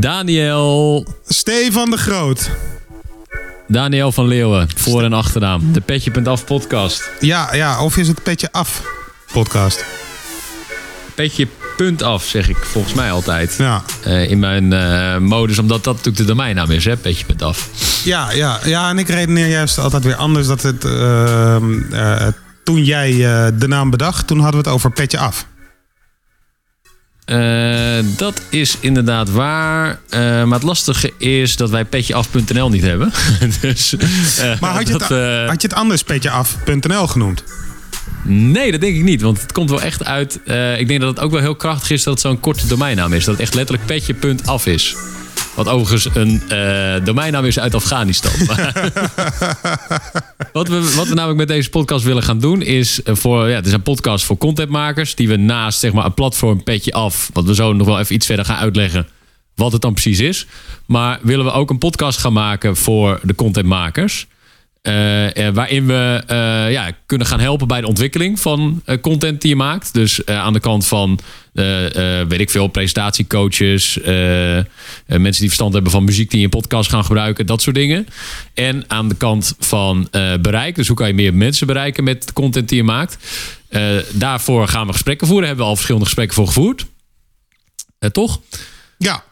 [0.00, 2.50] Daniel, Stefan de Groot.
[3.68, 5.72] Daniel van Leeuwen, voor- en achternaam.
[5.72, 7.10] De Petje.af podcast.
[7.20, 8.82] Ja, ja, of is het Petje Af
[9.32, 9.84] podcast?
[11.14, 11.46] Petje
[11.76, 13.54] punt af, zeg ik volgens mij altijd.
[13.58, 16.96] Ja, Eh, in mijn eh, modus, omdat dat natuurlijk de domeinnaam is, hè?
[16.96, 17.68] Petje.af.
[18.04, 20.46] ja, ja, ja en ik redeneer juist altijd weer anders.
[20.46, 22.26] Dat het, ehm, eh,
[22.64, 25.46] toen jij eh, de naam bedacht, toen hadden we het over Petje Af.
[27.26, 29.98] Eh, dat is inderdaad waar.
[30.08, 33.12] Eh, maar het lastige is dat wij petjeaf.nl niet hebben.
[33.60, 37.44] dus, eh, Maar had je, dat, het, had je het anders petjeaf.nl genoemd?
[38.24, 39.22] Nee, dat denk ik niet.
[39.22, 40.40] Want het komt wel echt uit.
[40.78, 43.24] ik denk dat het ook wel heel krachtig is dat het zo'n korte domeinnaam is.
[43.24, 44.96] Dat het echt letterlijk petje.af is.
[45.56, 48.32] Wat overigens een eh, domeinnaam is uit Afghanistan.
[50.52, 53.48] Wat, we, wat we namelijk met deze podcast willen gaan doen is eh, voor.
[53.48, 55.14] Ja, het is een podcast voor contentmakers.
[55.14, 57.30] Die we naast zeg maar, een platform petje af.
[57.32, 59.06] Wat we zo nog wel even iets verder gaan uitleggen.
[59.54, 60.46] Wat het dan precies is.
[60.86, 64.26] Maar willen we ook een podcast gaan maken voor de contentmakers.
[64.86, 69.50] Eh, eh, waarin we eh, ja, kunnen gaan helpen bij de ontwikkeling van content die
[69.50, 69.94] je maakt.
[69.94, 71.18] Dus aan de kant van,
[72.28, 73.98] weet ik veel, presentatiecoaches,
[75.06, 78.06] mensen die verstand hebben van muziek die je in podcast gaan gebruiken, dat soort dingen.
[78.54, 80.08] En aan de kant van
[80.40, 83.18] bereik, dus hoe kan je meer mensen bereiken met de content die je maakt.
[84.12, 86.86] Daarvoor gaan we gesprekken voeren, hebben we al verschillende gesprekken voor gevoerd.
[88.12, 88.40] Toch?
[88.98, 89.24] Ja.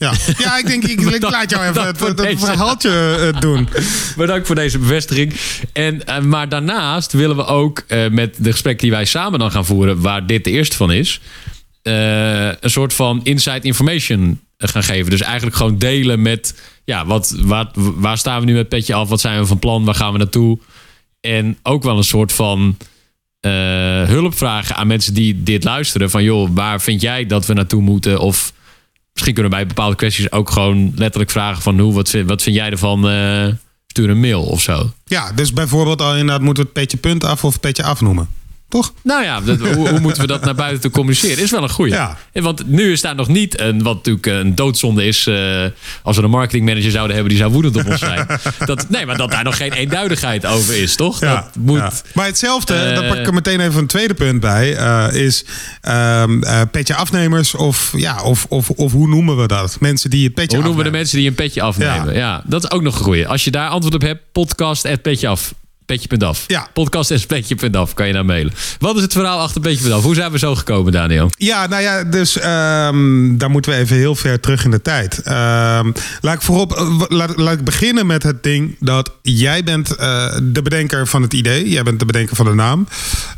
[0.00, 0.12] Ja.
[0.38, 3.68] ja, ik denk, ik, ik laat jou even het, voor het, verhaaltje eh, doen.
[4.16, 5.34] Bedankt voor deze bevestiging.
[5.72, 9.50] En, eh, maar daarnaast willen we ook eh, met de gesprekken die wij samen dan
[9.50, 11.20] gaan voeren, waar dit de eerste van is,
[11.82, 15.10] een soort van inside information gaan geven.
[15.10, 19.08] Dus eigenlijk gewoon delen met, ja, wat, waar, waar staan we nu met petje af?
[19.08, 19.84] Wat zijn we van plan?
[19.84, 20.58] Waar gaan we naartoe?
[21.20, 22.76] En ook wel een soort van
[24.06, 26.10] hulp vragen aan mensen die dit luisteren.
[26.10, 28.20] Van joh, waar vind jij dat we naartoe moeten?
[28.20, 28.52] Of
[29.12, 32.56] misschien kunnen we bij bepaalde kwesties ook gewoon letterlijk vragen van hoe, wat, wat vind
[32.56, 33.08] jij ervan?
[33.08, 33.46] Eh,
[33.86, 34.92] stuur een mail of zo.
[35.04, 38.28] Ja, dus bijvoorbeeld al inderdaad moeten we het Petje Punt Af of Petje Af noemen.
[38.70, 38.92] Toch?
[39.02, 41.42] Nou ja, dat- hoe, hoe moeten we dat naar buiten toe communiceren?
[41.42, 41.92] Is wel een goeie.
[41.92, 42.16] Ja.
[42.32, 45.26] En Want nu is daar nog niet een, wat natuurlijk een doodzonde is.
[45.26, 45.64] eh,
[46.02, 48.26] als we een marketingmanager zouden hebben, die zou woedend op ons zijn.
[48.66, 51.18] Dat, nee, maar dat daar nog geen eenduidigheid over is, toch?
[51.18, 51.78] dat moet.
[51.78, 51.92] ja.
[52.14, 55.44] Maar hetzelfde, Eh, daar pak ik er meteen even een tweede punt bij, eh, is
[55.80, 59.76] ehm, eh, petje afnemers of, ja, of, of, of hoe noemen we dat?
[59.80, 62.14] Mensen die het petje Hoe noemen we de mensen die een petje afnemen?
[62.14, 62.42] Ja.
[62.46, 63.26] dat is ook nog een goeie.
[63.28, 65.54] Als je daar antwoord op hebt, podcast at petje af.
[65.90, 66.44] Petje.af.
[66.46, 66.68] Ja.
[66.72, 68.52] Podcast petje.af kan je naar mailen.
[68.78, 70.02] Wat is het verhaal achter petje.af?
[70.02, 71.30] Hoe zijn we zo gekomen, Daniel?
[71.36, 75.22] Ja, nou ja, dus ehm, daar moeten we even heel ver terug in de tijd.
[75.22, 75.90] Ehm,
[76.20, 80.36] laat, ik voorop, eh, laat, laat ik beginnen met het ding dat jij bent eh,
[80.42, 81.68] de bedenker van het idee.
[81.68, 82.88] Jij bent de bedenker van de naam.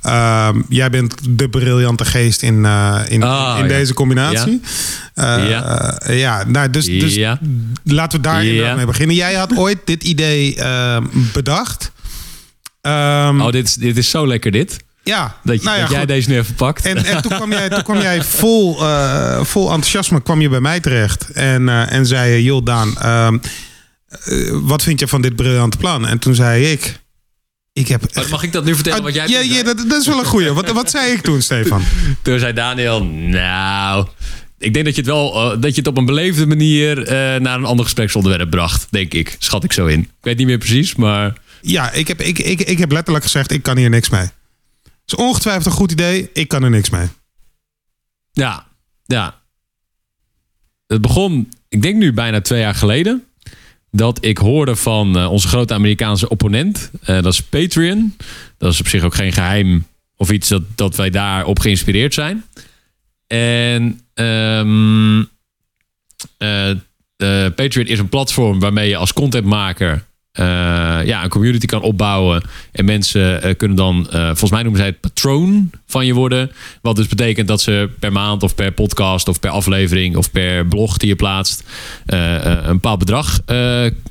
[0.03, 3.69] Ehm, jij bent de briljante geest in, eh, in, Ah, in ja.
[3.69, 4.61] deze combinatie.
[5.15, 6.01] Ja, Ja.
[6.09, 7.19] ja nou, dus, dus
[7.85, 9.17] laten we daar mee beginnen.
[9.17, 10.57] Jij had ooit dit idee
[11.33, 11.92] bedacht.
[12.83, 14.79] Ehm, Oh, dit is, dit is zo lekker dit.
[15.03, 16.85] ja, Dat, je, nou ja, dat jij deze nu even pakt.
[16.87, 20.61] En, en toen kwam jij, toen kwam jij vol, eh, vol enthousiasme kwam je bij
[20.61, 21.31] mij terecht.
[21.31, 23.39] En, eh, en zei je, joh Daan, ehm,
[24.09, 26.07] eh, wat vind je van dit briljante plan?
[26.07, 27.01] En toen zei ik,
[27.73, 28.03] ik heb...
[28.19, 30.25] Oh, Mag ik dat nu vertellen wat jij ja, ja, dat, dat is wel een
[30.25, 30.53] goeie.
[30.53, 31.83] Wat, wat zei ik toen, Stefan?
[32.23, 34.07] Toen zei Daniel, nou...
[34.59, 36.97] Ik denk dat je het wel dat je het op een beleefde manier
[37.41, 39.37] naar een ander gespreksonderwerp bracht, denk ik.
[39.39, 40.01] Schat ik zo in.
[40.01, 41.33] Ik weet niet meer precies, maar
[41.63, 44.21] Ja, ik heb, ik, ik, ik heb letterlijk gezegd, ik kan hier niks mee.
[44.83, 47.09] Het is ongetwijfeld een goed idee, ik kan er niks mee.
[48.33, 48.67] ja,
[49.05, 49.41] ja.
[50.87, 53.25] Het begon, ik denk nu bijna twee jaar geleden,
[53.91, 56.91] dat ik hoorde van eh, onze grote Amerikaanse opponent.
[57.03, 58.17] eh, dat is Patreon.
[58.59, 59.87] Dat is op zich ook geen geheim
[60.17, 62.45] of iets dat, dat wij daarop geïnspireerd zijn.
[63.27, 65.21] En ehm
[66.39, 66.71] eh,
[67.55, 70.45] Patreon is een platform waarmee je als contentmaker eh,
[71.05, 72.43] ja, een community kan opbouwen.
[72.73, 76.53] En mensen eh, kunnen dan, eh, volgens mij noemen zij het patroon van je worden.
[76.83, 80.67] Wat dus betekent dat ze per maand of per podcast of per aflevering of per
[80.67, 81.65] blog die je plaatst
[82.07, 83.41] een bepaald bedrag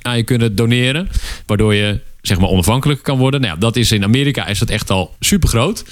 [0.01, 1.09] aan je kunnen doneren.
[1.45, 3.41] Waardoor je zeg maar onafhankelijk kan worden.
[3.41, 5.85] Nou ja, dat is in Amerika is dat echt al super groot.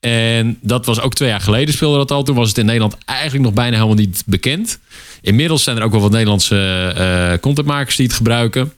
[0.00, 2.22] En dat was ook twee jaar geleden speelde dat al.
[2.22, 4.78] Toen was het in Nederland eigenlijk nog bijna helemaal niet bekend.
[5.20, 8.72] Inmiddels zijn er ook wel wat Nederlandse contentmakers die het gebruiken.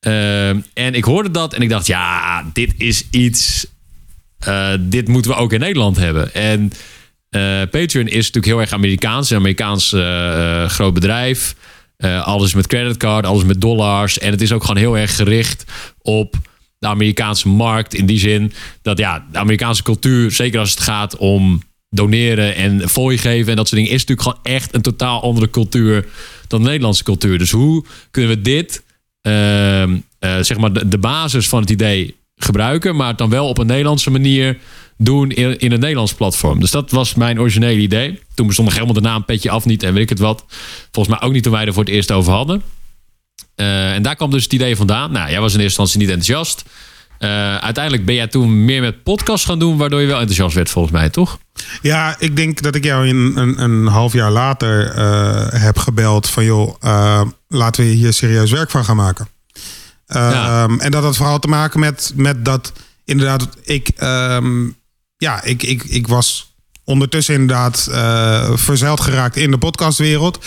[0.00, 0.64] Eh, en
[0.94, 3.66] ik hoorde dat en ik dacht, ja, dit is iets.
[4.38, 6.34] eh, dit moeten we ook in Nederland hebben.
[6.34, 6.70] En
[7.30, 9.30] eh, Patreon is natuurlijk heel erg Amerikaans.
[9.30, 11.54] Een Amerikaans eh, groot bedrijf.
[12.22, 14.18] Alles met creditcard, alles met dollars.
[14.18, 15.64] En het is ook gewoon heel erg gericht
[16.02, 16.34] op
[16.78, 17.94] de Amerikaanse markt.
[17.94, 22.88] In die zin dat ja, de Amerikaanse cultuur, zeker als het gaat om doneren en
[22.88, 26.06] fooi geven en dat soort dingen is natuurlijk gewoon echt een totaal andere cultuur
[26.46, 27.38] dan de Nederlandse cultuur.
[27.38, 28.82] Dus hoe kunnen we dit,
[29.22, 33.48] ehm, eh, zeg maar, de, de basis van het idee gebruiken, maar het dan wel
[33.48, 34.58] op een Nederlandse manier
[34.96, 36.60] doen in, in een Nederlands platform.
[36.60, 38.20] Dus dat was mijn originele idee.
[38.34, 40.44] Toen bestond nog helemaal de naam Petje Af niet en weet ik het wat.
[40.92, 42.62] Volgens mij ook niet toen wij er voor het eerst over hadden.
[43.54, 45.12] Eh, en daar kwam dus het idee vandaan.
[45.12, 46.64] Nou, jij was in eerste instantie niet enthousiast.
[47.20, 50.70] Eh, uiteindelijk ben jij toen meer met podcast gaan doen, waardoor je wel enthousiast werd,
[50.70, 51.38] volgens mij, toch?
[51.82, 56.28] Ja, ik denk dat ik jou in een, een half jaar later eh, heb gebeld
[56.28, 56.74] van joh,
[57.48, 59.28] laten we hier serieus werk van gaan maken.
[60.06, 60.62] Ja.
[60.64, 62.72] Ehm, en dat had vooral te maken met, met dat
[63.04, 64.68] inderdaad, ik, ehm,
[65.16, 66.49] ja, ik, ik, ik was
[66.90, 70.44] ondertussen inderdaad uh, verzeild geraakt in de podcastwereld.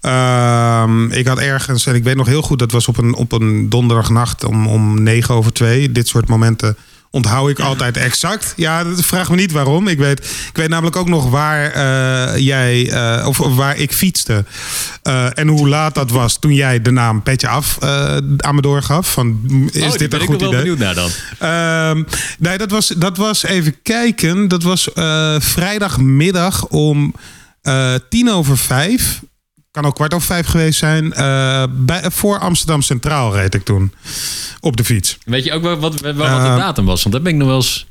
[0.00, 3.32] Ehm, ik had ergens, en ik weet nog heel goed, dat was op een, op
[3.32, 5.92] een donderdagnacht om, om negen over twee.
[5.92, 6.76] Dit soort momenten
[7.16, 8.52] onthoud ik altijd exact.
[8.56, 9.88] Ja, vraag me niet waarom.
[9.88, 10.18] Ik weet,
[10.48, 14.44] ik weet namelijk ook nog waar uh, jij, uh, of, of, waar ik fietste.
[15.02, 17.78] Uh, en hoe laat dat was toen jij de naam Petje Af
[18.36, 19.12] aan me doorgaf.
[19.12, 19.40] Van,
[19.72, 20.62] is oh, dit een ik goed wel idee?
[20.62, 21.10] benieuwd naar dan.
[21.38, 22.02] Ehm,
[22.38, 24.48] nee, dat was, dat was even kijken.
[24.48, 24.88] Dat was
[25.38, 27.14] vrijdagmiddag om
[28.08, 29.20] tien over vijf
[29.76, 31.04] kan ook kwart over vijf geweest zijn.
[31.04, 33.92] Uh, bij, voor Amsterdam Centraal reed ik toen
[34.60, 35.18] op de fiets.
[35.24, 37.02] Weet je ook wat, wat, wat, de datum was?
[37.02, 37.86] Want dat ben ik nog wel eens...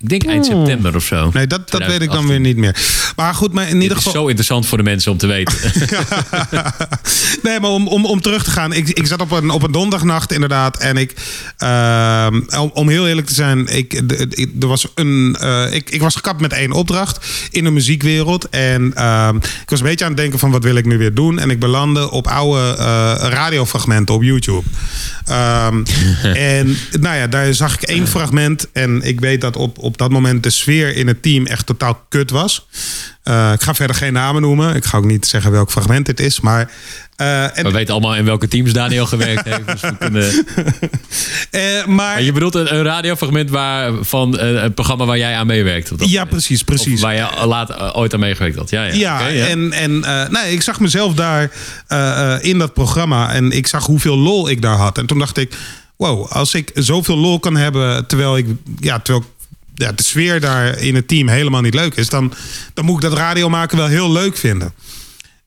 [0.00, 1.30] Ik denk eind september of zo.
[1.32, 2.28] Nee, dat, dat weet ik dan 2018.
[2.28, 2.76] weer niet meer.
[3.16, 4.20] Maar goed, maar in Dit ieder is geval.
[4.22, 5.54] zo interessant voor de mensen om te weten.
[7.42, 8.72] nee, maar om, om, om terug te gaan.
[8.72, 10.76] Ik, ik zat op een, op een donderdagnacht inderdaad.
[10.78, 11.14] En ik,
[11.56, 15.90] ehm, om, om heel eerlijk te zijn, ik, de- ik, er was een, eh, ik,
[15.90, 18.48] ik was gekapt met één opdracht in de muziekwereld.
[18.48, 21.14] En ehm, ik was een beetje aan het denken van wat wil ik nu weer
[21.14, 21.38] doen.
[21.38, 24.62] En ik belandde op oude eh, radiofragmenten op YouTube.
[25.26, 25.82] Ehm,
[26.56, 28.66] en nou ja, daar zag ik één fragment.
[28.72, 32.04] En ik weet dat op, op dat moment de sfeer in het team echt totaal
[32.08, 32.66] kut was.
[33.22, 34.74] Eh, ik ga verder geen namen noemen.
[34.74, 36.40] Ik ga ook niet zeggen welk fragment het is.
[36.40, 36.70] Maar,
[37.16, 39.66] en, We weten allemaal in welke teams Daniel gewerkt heeft.
[39.66, 40.24] Dus we kunnen...
[41.50, 45.46] eh, maar Maar je bedoelt een, een radiofragment waar, van het programma waar jij aan
[45.46, 45.98] meewerkt?
[45.98, 46.94] dat ja, precies, precies.
[46.94, 48.70] Of waar je laat, ooit aan meegewerkt had.
[48.70, 48.94] Ja, ja.
[48.94, 49.46] Ja, ja.
[49.46, 51.50] en, en nee, ik zag mezelf daar
[52.40, 54.98] in dat programma en ik zag hoeveel lol ik daar had.
[54.98, 55.56] En toen dacht ik,
[55.96, 58.46] wow, als ik zoveel lol kan hebben terwijl ik,
[58.80, 59.26] ja, terwijl
[59.74, 62.32] ja, de sfeer daar in het team helemaal niet leuk is, dan,
[62.74, 64.72] dan moet ik dat radio maken wel heel leuk vinden.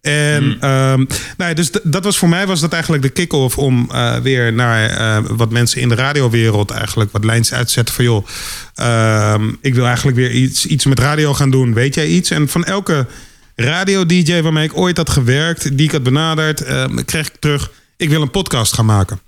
[0.01, 0.51] En Hmm.
[0.59, 0.99] ehm,
[1.37, 4.53] nou ja, dus dat was voor mij was dat eigenlijk de kick-off om eh, weer
[4.53, 8.27] naar eh, wat mensen in de radiowereld eigenlijk wat lijns uit te zetten van joh,
[8.75, 11.73] ehm, ik wil eigenlijk weer iets, iets met radio gaan doen.
[11.73, 12.29] Weet jij iets?
[12.29, 13.07] En van elke
[13.55, 18.09] radio-dj waarmee ik ooit had gewerkt, die ik had benaderd, ehm, kreeg ik terug, ik
[18.09, 19.19] wil een podcast gaan maken.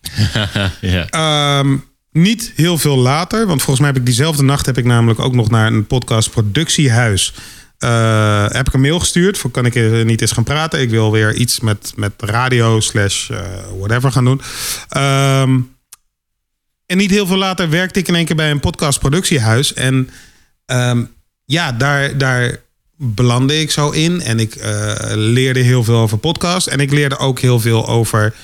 [0.80, 1.62] ja.
[2.16, 5.34] Niet heel veel later, want volgens mij heb ik diezelfde nacht heb ik namelijk ook
[5.34, 7.34] nog naar een podcast productiehuis.
[7.78, 9.38] eh, heb ik een mail gestuurd.
[9.38, 10.80] Voor kan ik niet eens gaan praten.
[10.80, 13.38] Ik wil weer iets met, met radio slash eh,
[13.78, 14.40] whatever gaan doen.
[14.88, 15.58] Ehm,
[16.86, 19.74] en niet heel veel later werkte ik in één keer bij een podcast productiehuis.
[19.74, 20.10] En
[20.66, 21.04] ehm,
[21.44, 22.60] ja, daar, daar
[22.96, 24.20] belandde ik zo in.
[24.20, 26.66] En ik eh, leerde heel veel over podcast.
[26.66, 28.34] En ik leerde ook heel veel over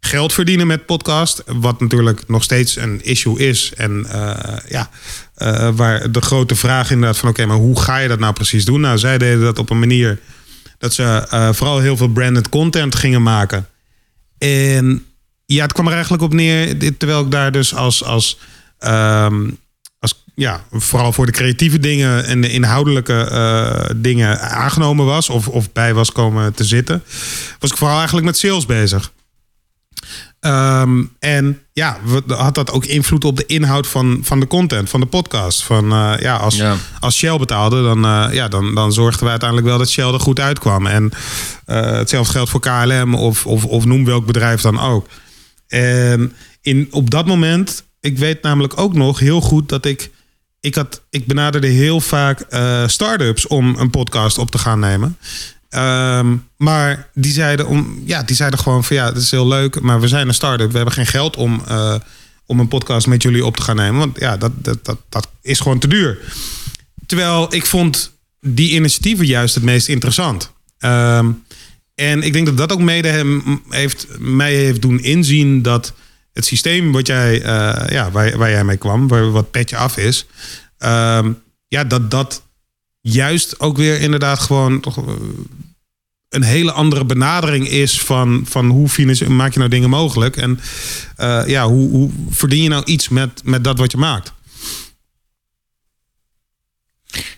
[0.00, 1.42] geld verdienen met podcast.
[1.46, 3.72] Wat natuurlijk nog steeds een issue is.
[3.76, 4.90] En eh, ja,
[5.34, 7.28] eh, waar de grote vraag inderdaad van...
[7.28, 8.80] oké, maar hoe ga je dat nou precies doen?
[8.80, 10.18] Nou, zij deden dat op een manier...
[10.78, 13.66] dat ze eh, vooral heel veel branded content gingen maken.
[14.38, 15.04] En
[15.46, 16.96] ja, het kwam er eigenlijk op neer...
[16.96, 18.04] terwijl ik daar dus als...
[18.04, 18.38] als
[18.78, 19.48] ehm,
[19.98, 25.72] als, ja, vooral voor de creatieve dingen en de inhoudelijke dingen aangenomen was of, of
[25.72, 27.02] bij was komen te zitten,
[27.58, 29.12] was ik vooral eigenlijk met sales bezig.
[30.40, 35.00] Ehm, en ja, had dat ook invloed op de inhoud van, van de content, van
[35.00, 35.62] de podcast.
[35.62, 36.76] Van, eh, ja, als, Ja.
[37.00, 40.20] als Shell betaalde, dan, eh, ja, dan, dan zorgden we uiteindelijk wel dat Shell er
[40.20, 40.86] goed uitkwam.
[40.86, 41.10] En
[41.66, 45.06] eh, hetzelfde geldt voor KLM of, of, of noem welk bedrijf dan ook.
[45.68, 50.10] En in, op dat moment, ik weet namelijk ook nog heel goed dat ik.
[50.60, 55.16] Ik, had, ik benaderde heel vaak eh start-ups om een podcast op te gaan nemen.
[55.70, 59.80] Ehm, maar die zeiden, om, ja, die zeiden gewoon van ja, dat is heel leuk,
[59.80, 60.70] maar we zijn een start-up.
[60.70, 61.94] We hebben geen geld om, eh,
[62.46, 63.98] om een podcast met jullie op te gaan nemen.
[63.98, 66.18] Want ja, dat, dat, dat, dat is gewoon te duur.
[67.06, 70.52] Terwijl ik vond die initiatieven juist het meest interessant.
[70.78, 71.30] Ehm,
[71.94, 75.92] en ik denk dat dat ook mede hem heeft, mij heeft doen inzien dat
[76.32, 79.96] het systeem wat jij, eh, ja, waar, waar jij mee kwam, waar, wat petje af
[79.96, 80.26] is,
[80.78, 81.32] ehm,
[81.68, 82.42] ja, dat dat
[83.00, 85.14] juist ook weer inderdaad gewoon toch, eh,
[86.28, 88.88] een hele andere benadering is van, van hoe
[89.28, 90.60] maak je nou dingen mogelijk en
[91.16, 94.32] eh, ja, hoe, hoe verdien je nou iets met, met dat wat je maakt.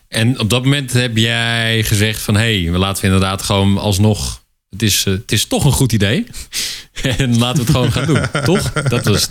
[0.09, 2.35] En op dat moment heb jij gezegd van...
[2.35, 4.40] hé, hey, we laten we inderdaad gewoon alsnog...
[4.71, 6.26] Het is, uh, het is toch een goed idee.
[7.02, 8.21] en laten we het gewoon gaan doen,
[8.54, 8.73] toch?
[8.73, 9.31] Dat was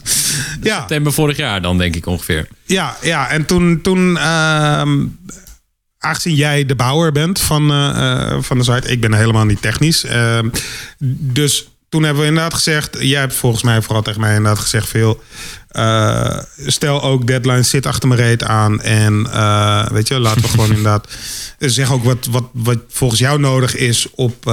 [0.62, 0.80] Ja.
[0.80, 2.48] september vorig jaar dan, denk ik ongeveer.
[2.66, 5.06] Ja, ja, en toen, toen ehm,
[6.02, 9.62] aangezien jij de bouwer bent van, eh, eh, van de site, ik ben helemaal niet
[9.62, 10.04] technisch.
[10.04, 10.50] Ehm,
[11.18, 14.90] dus toen hebben we inderdaad gezegd, jij hebt volgens mij vooral tegen mij inderdaad gezegd
[14.90, 15.24] veel.
[15.68, 19.24] eh, stel ook deadline zit achter mijn reet aan en
[19.94, 21.08] weet je, laten we gewoon inderdaad
[21.58, 24.48] zeg ook wat, wat, wat volgens jou nodig is op,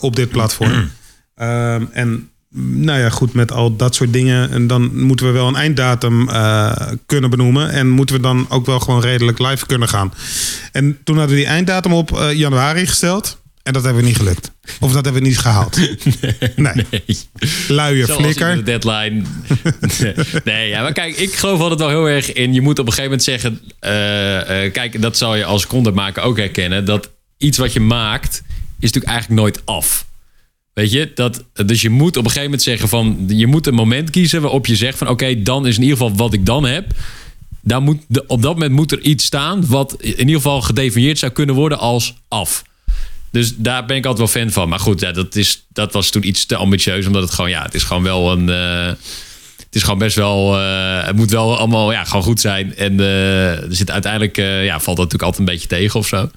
[0.00, 0.90] op dit platform.
[1.34, 4.50] Ehm, en nou ja, goed, met al dat soort dingen.
[4.50, 6.72] En dan moeten we wel een einddatum eh,
[7.06, 7.70] kunnen benoemen.
[7.70, 10.12] En moeten we dan ook wel gewoon redelijk live kunnen gaan.
[10.72, 13.40] En toen hadden we die einddatum op eh, januari gesteld.
[13.62, 14.50] En dat hebben we niet gelukt.
[14.80, 15.78] Of dat hebben we niet gehaald.
[16.56, 16.86] Nee.
[17.68, 18.56] Luie Zoals flikker.
[18.56, 19.22] de deadline.
[19.98, 20.14] nee,
[20.44, 22.52] nee, ja, maar kijk, ik geloof altijd wel heel erg in.
[22.54, 23.60] Je moet op een gegeven moment zeggen.
[23.80, 26.84] eh, kijk, dat zal je als contentmaker ook herkennen.
[26.84, 28.42] Dat iets wat je maakt,
[28.80, 30.06] is natuurlijk eigenlijk nooit af.
[30.78, 33.24] Weet je, dat, dus je moet op een gegeven moment zeggen van.
[33.26, 36.16] Je moet een moment kiezen waarop je zegt van oké, dan is in ieder geval
[36.16, 36.90] wat ik dan heb.
[37.60, 41.32] Daar moet op dat moment moet er iets staan wat in ieder geval gedefinieerd zou
[41.32, 42.62] kunnen worden als af.
[43.30, 44.68] Dus daar ben ik altijd wel fan van.
[44.68, 47.06] Maar goed, ja, dat, is, dat was toen iets te ambitieus.
[47.06, 48.48] Omdat het gewoon, ja, het is gewoon wel een.
[48.48, 48.86] eh,
[49.56, 50.58] het is gewoon best wel.
[50.58, 52.76] eh, het moet wel allemaal ja, gewoon goed zijn.
[52.76, 54.36] En eh, er zit uiteindelijk.
[54.36, 56.30] ja, valt dat natuurlijk altijd een beetje tegen of zo.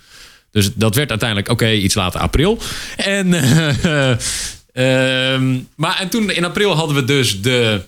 [0.52, 2.60] Dus dat werd uiteindelijk, oké, iets later april.
[2.98, 3.34] En.
[3.34, 4.12] eh,
[5.34, 7.82] ehm, maar en toen in april hadden we dus de.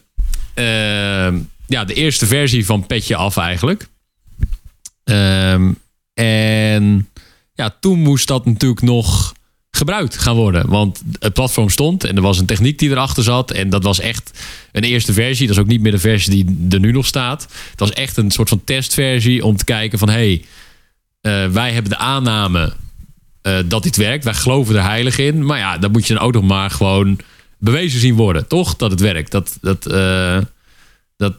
[0.54, 3.88] ehm, ja, de eerste versie van Petje Af eigenlijk.
[5.04, 5.72] Ehm,
[6.14, 7.10] en
[7.54, 9.34] ja, toen moest dat natuurlijk nog
[9.72, 10.70] gebruikt gaan worden.
[10.70, 13.52] Want het platform stond en er was een techniek die erachter zat.
[13.52, 14.40] En dat was echt
[14.72, 15.48] een eerste versie.
[15.48, 17.42] Dat is ook niet meer de versie die er nu nog staat.
[17.72, 20.10] Het was echt een soort van testversie om te kijken van...
[20.10, 20.42] hey, eh,
[21.32, 22.74] wij hebben de aanname
[23.44, 24.24] eh, dat dit werkt.
[24.24, 25.46] Wij geloven er heilig in.
[25.46, 27.20] Maar ja, dan moet je dan ook nog maar gewoon
[27.58, 28.48] bewezen zien worden.
[28.48, 28.76] Toch?
[28.76, 29.32] Dat het werkt.
[29.32, 29.58] Dat...
[29.62, 30.38] dat eh,
[31.18, 31.36] dat,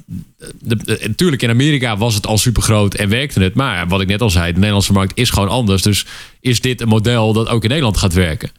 [1.00, 3.54] natuurlijk, in Amerika was het al super groot en werkte het.
[3.54, 5.82] Maar wat ik net al zei, de Nederlandse markt is gewoon anders.
[5.82, 6.06] Dus
[6.40, 8.50] is dit een model dat ook in Nederland gaat werken?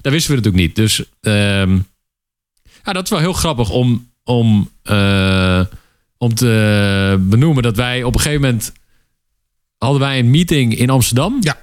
[0.00, 0.76] Dat wisten we natuurlijk niet.
[0.76, 1.78] Dus ehm,
[2.84, 5.60] ja, dat is wel heel grappig om, om, eh,
[6.18, 8.72] om te benoemen dat wij op een gegeven moment
[9.82, 11.36] hadden wij een meeting in Amsterdam.
[11.40, 11.60] Ja.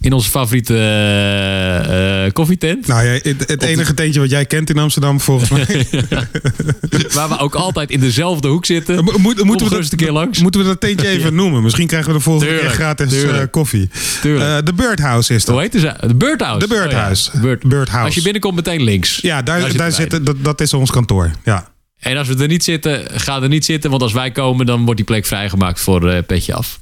[0.00, 2.86] In onze favoriete eh, eh, koffietent.
[2.86, 5.66] Nou ja, het, het enige tentje wat jij kent in Amsterdam, volgens mij.
[7.14, 8.94] Waar we ook altijd in dezelfde hoek zitten.
[8.94, 10.42] Mo- moet- Kom moeten, we dat, een keer langs.
[10.42, 11.62] moeten we dat tentje even noemen?
[11.62, 13.52] Misschien krijgen we de volgende Tuurlijk, keer gratis eh, tuurlijk.
[13.52, 13.88] koffie.
[14.22, 14.66] Tuurlijk.
[14.66, 15.54] De Birdhouse is dat.
[15.54, 16.06] Hoe heet ze?
[16.06, 16.66] De Birdhouse.
[16.68, 17.30] De Birdhouse.
[17.34, 18.04] Oh Bird- Birdhouse.
[18.06, 19.18] Als je binnenkomt, meteen links.
[19.22, 21.30] Ja, daar, daar, zitten dat, dat is ons kantoor.
[21.44, 21.68] Ja.
[22.00, 23.90] En als we er niet zitten, ga er niet zitten.
[23.90, 26.80] Want als wij komen, dan wordt die plek vrijgemaakt voor Petje Af.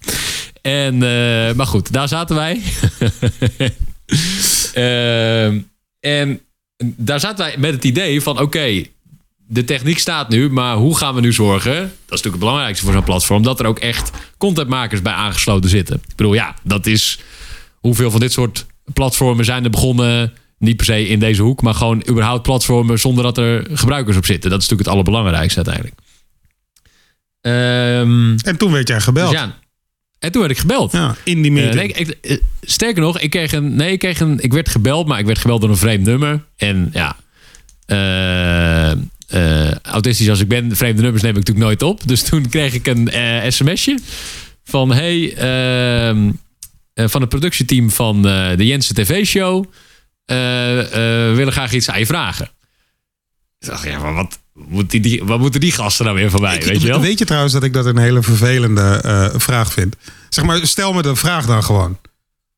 [0.65, 2.61] En, eh, maar goed, daar zaten wij.
[4.75, 5.61] Ehm,
[6.01, 6.41] en
[6.85, 8.41] daar zaten wij met het idee van...
[8.41, 8.83] oké,
[9.37, 11.75] de techniek staat nu, maar hoe gaan we nu zorgen...
[11.75, 13.43] dat is natuurlijk het belangrijkste voor zo'n platform...
[13.43, 15.97] dat er ook echt contentmakers bij aangesloten zitten.
[16.09, 17.19] Ik bedoel, ja, dat is...
[17.75, 20.33] hoeveel van dit soort platformen zijn er begonnen...
[20.59, 22.99] niet per se in deze hoek, maar gewoon überhaupt platformen...
[22.99, 24.51] zonder dat er gebruikers op zitten.
[24.51, 26.01] Dat is natuurlijk het allerbelangrijkste uiteindelijk.
[27.41, 29.31] Ehm, En toen werd jij gebeld.
[29.31, 29.63] dus ja.
[30.25, 30.93] En toen werd ik gebeld.
[31.25, 31.75] in die Eh, meeting.
[31.75, 33.75] nee, ik, eh, sterker nog, ik kreeg een.
[33.77, 34.39] Nee, ik kreeg een.
[34.41, 36.45] Ik werd gebeld, maar ik werd gebeld door een vreemd nummer.
[36.57, 37.17] En ja.
[37.87, 42.09] eh, autistisch als ik ben, vreemde nummers neem ik natuurlijk nooit op.
[42.09, 43.11] Dus toen kreeg ik een
[43.53, 43.99] sms'je
[44.65, 46.31] van hey, ehm,
[46.95, 49.65] eh, van het productieteam van de Jensen TV-show.
[51.37, 52.49] willen graag iets aan je vragen.
[53.59, 56.41] Ik dacht, ja, maar wat, moet die, die, wat moeten die gasten nou weer van
[56.41, 56.63] mij?
[56.65, 57.01] weet je wel?
[57.01, 59.97] Weet je trouwens dat ik dat een hele vervelende eh, vraag vind?
[60.29, 61.99] Zeg maar, stel me de vraag dan gewoon.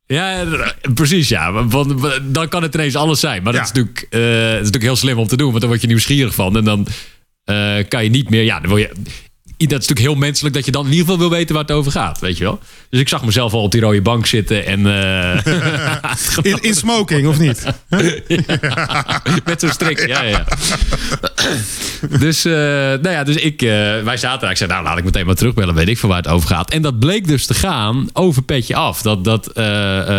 [0.07, 1.65] Ja, eh, precies, ja.
[1.65, 3.43] Want dan kan het ineens alles zijn.
[3.43, 5.49] Maar dat, is natuurlijk, eh, dat is natuurlijk heel slim om te doen.
[5.49, 6.57] Want dan word je nieuwsgierig van.
[6.57, 6.87] En dan
[7.89, 8.43] kan je niet meer...
[8.43, 8.93] Ja, dan wil je...
[9.59, 11.73] Dat is natuurlijk heel menselijk dat je dan in ieder geval wil weten waar het
[11.73, 12.19] over gaat.
[12.19, 12.59] Weet je wel?
[12.91, 14.67] Dus ik zag mezelf al op die rode bank zitten.
[14.67, 15.47] En eh,
[16.53, 17.65] In, in smoking, of niet?
[19.45, 20.07] met zo'n strik.
[20.07, 20.45] Ja, ja.
[22.19, 23.69] dus, eh, nou ja, dus ik, eh,
[24.03, 24.51] wij zaten daar.
[24.51, 25.75] Ik zei, nou laat ik meteen maar terugbellen.
[25.75, 26.71] Weet ik van waar het over gaat.
[26.71, 29.03] En dat bleek dus te gaan over Petje Af.
[29.03, 29.51] Dat, dat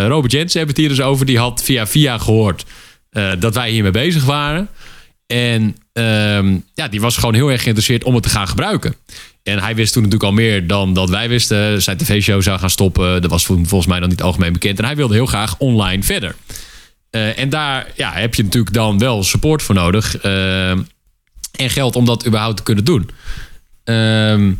[0.08, 1.26] Robert Jensen hebben het hier dus over.
[1.26, 2.64] Die had via via gehoord
[3.10, 4.68] eh, dat wij hiermee bezig waren.
[5.28, 8.94] En ehm, ja, die was gewoon heel erg geïnteresseerd om het te gaan gebruiken.
[9.42, 11.82] En hij wist toen natuurlijk al meer dan dat wij wisten.
[11.82, 13.22] Zijn tv-show zou gaan stoppen.
[13.22, 14.78] Dat was volgens mij nog niet algemeen bekend.
[14.78, 16.34] En hij wilde heel graag online verder.
[17.10, 20.16] Eh, en daar ja, heb je natuurlijk dan wel support voor nodig.
[20.16, 23.10] eh, en geld om dat überhaupt te kunnen doen.
[23.84, 24.52] Ehm,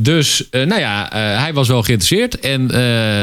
[0.00, 2.40] Dus, uh, nou ja, uh, hij was wel geïnteresseerd.
[2.40, 2.76] En uh,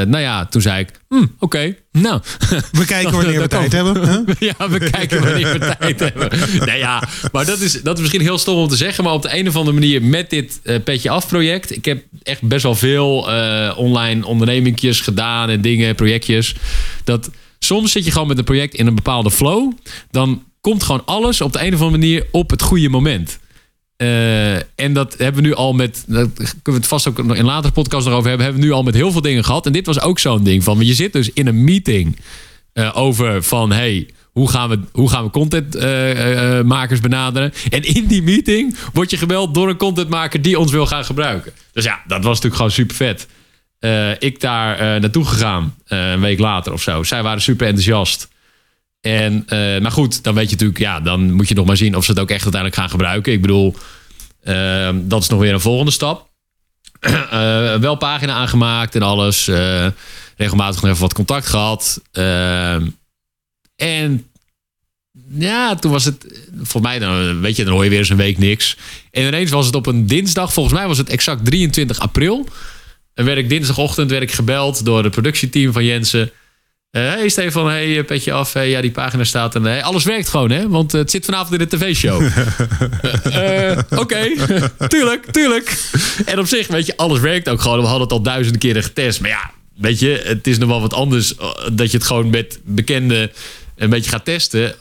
[0.07, 2.21] nou ja, toen zei ik, hm, oké, okay, nou.
[2.71, 4.09] We kijken wanneer we tijd hebben.
[4.09, 4.35] Huh?
[4.57, 6.29] ja, we kijken wanneer we tijd hebben.
[6.65, 9.03] Nee ja, maar dat is, dat is misschien heel stom om te zeggen.
[9.03, 11.75] Maar op de een of andere manier met dit Petje Af project.
[11.75, 13.29] Ik heb echt best wel veel
[13.75, 16.55] online ondernemingjes gedaan en dingen, projectjes.
[17.03, 19.71] Dat soms zit je gewoon met een project in een bepaalde flow.
[20.11, 23.39] Dan komt gewoon alles op de een of andere manier op het goede moment.
[24.01, 26.03] Uh, en dat hebben we nu al met.
[26.07, 28.45] Kunnen we het vast ook in een latere podcast erover hebben.
[28.45, 29.65] Hebben we nu al met heel veel dingen gehad.
[29.65, 30.85] En dit was ook zo'n ding van.
[30.85, 32.17] Je zit dus in een meeting
[32.73, 33.71] uh, over van.
[33.71, 37.53] Hey, hoe gaan we, hoe gaan we contentmakers uh, benaderen?
[37.69, 41.51] En in die meeting word je gebeld door een contentmaker die ons wil gaan gebruiken.
[41.73, 43.27] Dus ja, dat was natuurlijk gewoon super vet.
[44.21, 47.03] ik daar naartoe gegaan, een week later of zo.
[47.03, 48.29] Zij waren super enthousiast.
[49.01, 51.95] En, uh, maar goed, dan weet je natuurlijk, ja, dan moet je nog maar zien
[51.95, 53.33] of ze het ook echt uiteindelijk gaan gebruiken.
[53.33, 53.75] Ik bedoel,
[54.43, 56.29] uh, dat is nog weer een volgende stap.
[56.99, 59.49] Uh, wel pagina aangemaakt en alles.
[60.37, 62.01] regelmatig nog even wat contact gehad.
[63.75, 64.25] en
[65.29, 68.17] ja, toen was het, voor mij, dan, weet je, dan hoor je weer eens een
[68.17, 68.77] week niks.
[69.11, 72.47] En ineens was het op een dinsdag, volgens mij was het exact 23 april.
[73.13, 76.31] En werd ik dinsdagochtend werd ik gebeld door het productieteam van Jensen.
[76.91, 78.53] Uh, hey Stefan, hey, eh, petje af.
[78.53, 80.69] Hey, ja, die pagina staat en hey, alles werkt gewoon, hè?
[80.69, 82.21] Want het zit vanavond in de tv-show.
[82.21, 84.29] uh, Oké,
[84.87, 85.89] tuurlijk, tuurlijk.
[86.25, 87.79] En op zich, weet je, alles werkt ook gewoon.
[87.79, 89.21] We hadden het al duizenden keren getest.
[89.21, 91.33] Maar ja, weet je, het is nog wel wat anders
[91.73, 93.31] dat je het gewoon met bekenden
[93.75, 94.75] een beetje gaat testen.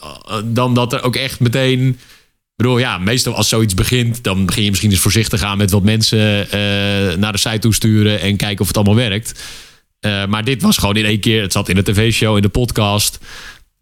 [0.44, 1.88] Dan dat er ook echt meteen.
[1.88, 5.70] Ik bedoel, ja, meestal als zoiets begint, dan begin je misschien eens voorzichtig aan met
[5.70, 6.46] wat mensen
[7.20, 9.32] naar de site toesturen en kijken of het allemaal werkt.
[10.00, 11.42] Uh, maar dit was gewoon in één keer.
[11.42, 13.18] Het zat in de tv-show, in de podcast.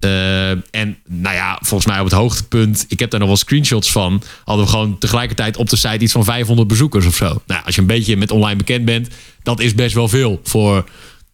[0.04, 2.84] Uh, en nou ja, volgens mij op het hoogtepunt.
[2.88, 4.22] Ik heb daar nog wel screenshots van.
[4.44, 7.42] Hadden we gewoon tegelijkertijd op de site iets van 500 bezoekers of zo.
[7.46, 9.08] Nou, als je een beetje met online bekend bent,
[9.42, 10.88] dat is best wel veel voor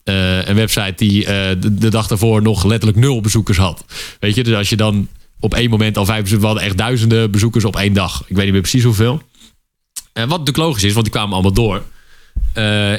[0.05, 3.85] uh, een website die de, de, dag daarvoor nog letterlijk nul bezoekers had.
[4.21, 5.09] Weet je, dus als je dan
[5.41, 8.21] op één moment al vijf bezoekers, we hadden echt duizenden bezoekers op één dag.
[8.27, 9.23] Ik weet niet meer precies hoeveel.
[10.13, 11.83] wat natuurlijk logisch is, want die kwamen allemaal door.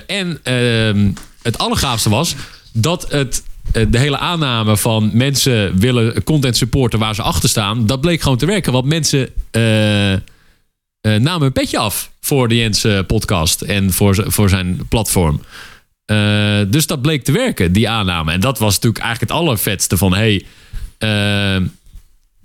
[0.08, 1.12] en ehm,
[1.46, 2.36] het allergaafste was
[2.74, 7.86] dat het eh, de hele aanname van mensen willen content supporten waar ze achter staan,
[7.86, 8.72] dat bleek gewoon te werken.
[8.72, 10.20] Want mensen uh, uh,
[11.02, 15.42] namen een petje af voor de Jens podcast en voor, voor zijn platform.
[16.68, 18.32] dus dat bleek te werken, die aanname.
[18.32, 20.46] En dat was natuurlijk eigenlijk het allervetste van hey,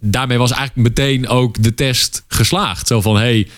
[0.00, 2.86] daarmee was eigenlijk meteen ook de test geslaagd.
[2.86, 3.48] Zo van hey,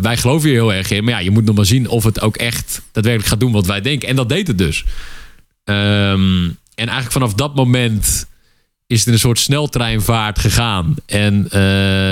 [0.00, 1.04] wij geloven hier heel erg in.
[1.04, 3.66] Maar ja, je moet nog maar zien of het ook echt daadwerkelijk gaat doen wat
[3.66, 4.08] wij denken.
[4.08, 4.84] En dat deed het dus.
[5.64, 8.26] Um, en eigenlijk vanaf dat moment
[8.86, 10.94] is het in een soort sneltreinvaart gegaan.
[11.06, 11.50] En uh,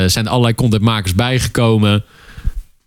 [0.06, 2.04] zijn er allerlei contentmakers bijgekomen.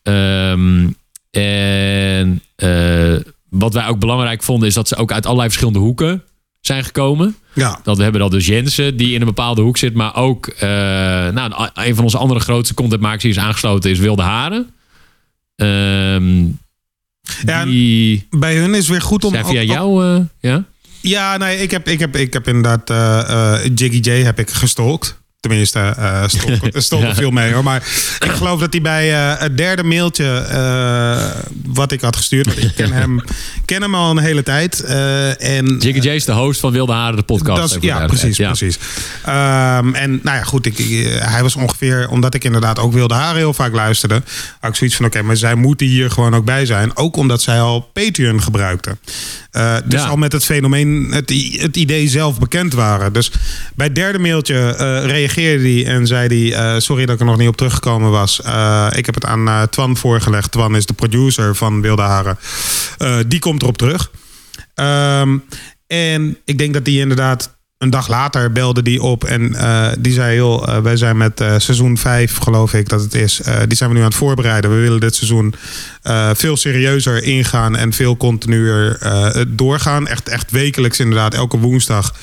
[0.03, 0.95] Um,
[1.31, 3.15] en uh,
[3.49, 6.23] wat wij ook belangrijk vonden, is dat ze ook uit allerlei verschillende hoeken
[6.61, 7.35] zijn gekomen.
[7.57, 7.79] Ja.
[7.83, 9.93] Dat we hebben dan dus Jensen, die in een bepaalde hoek zit.
[9.93, 10.59] Maar ook uh,
[11.29, 14.69] nou, een van onze andere grootste contentmakers die is aangesloten is Wilde Haren.
[15.55, 16.59] Um,
[17.45, 19.35] ja, die, bij hun is weer goed om...
[19.45, 20.63] Via jou, uh, ja?
[21.01, 25.21] Ja, nee, ik heb, ik heb, ik heb inderdaad uh, Jiggy J heb ik gestalkt.
[25.47, 26.23] Tenminste, uh,
[26.81, 27.63] stond, er veel mee hoor.
[27.63, 27.83] Maar
[28.27, 32.45] ik geloof dat hij bij uh, het derde mailtje uh, wat ik had gestuurd.
[32.45, 33.23] Want ik ken hem,
[33.65, 34.83] ken hem al een hele tijd.
[34.83, 37.73] en, Jiggy J is de host van Wilde Haren, de podcast.
[37.73, 38.47] Dat, ja, precies, ja.
[38.47, 38.75] precies.
[39.27, 40.65] Um, en nou ja, goed.
[40.65, 40.77] Ik,
[41.19, 44.21] hij was ongeveer, omdat ik inderdaad ook Wilde Haren heel vaak luisterde.
[44.59, 46.97] Had ik zoiets van, oké, okay, maar zij moeten hier gewoon ook bij zijn.
[46.97, 48.97] Ook omdat zij al Patreon gebruikte.
[49.51, 50.07] Uh, dus ja.
[50.07, 53.13] al met het fenomeen, het, het, idee zelf bekend waren.
[53.13, 53.31] Dus
[53.75, 56.73] bij het derde mailtje uh, reageerde hij en zei hij...
[56.73, 58.39] Uh, sorry dat ik er nog niet op teruggekomen was.
[58.95, 60.51] ik heb het aan Twan voorgelegd.
[60.51, 62.37] Twan is de producer van Wilde Haren.
[63.27, 64.11] die komt erop terug.
[64.75, 65.43] Um,
[65.87, 70.13] en ik denk dat die inderdaad een dag later belde die op en uh, die
[70.13, 73.41] zei: joh, uh, wij zijn met uh, seizoen 5, geloof ik dat het is.
[73.67, 74.71] die zijn we nu aan het voorbereiden.
[74.71, 75.53] We willen dit seizoen
[76.33, 78.99] veel serieuzer ingaan en veel continuer
[79.47, 80.07] doorgaan.
[80.07, 82.13] Echt, echt wekelijks, inderdaad, elke woensdag.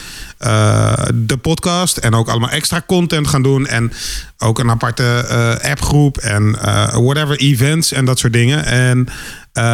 [1.14, 3.66] de podcast en ook allemaal extra content gaan doen.
[3.66, 3.92] En
[4.38, 6.50] ook een aparte appgroep en
[6.92, 8.64] whatever events en dat soort dingen.
[8.64, 9.08] En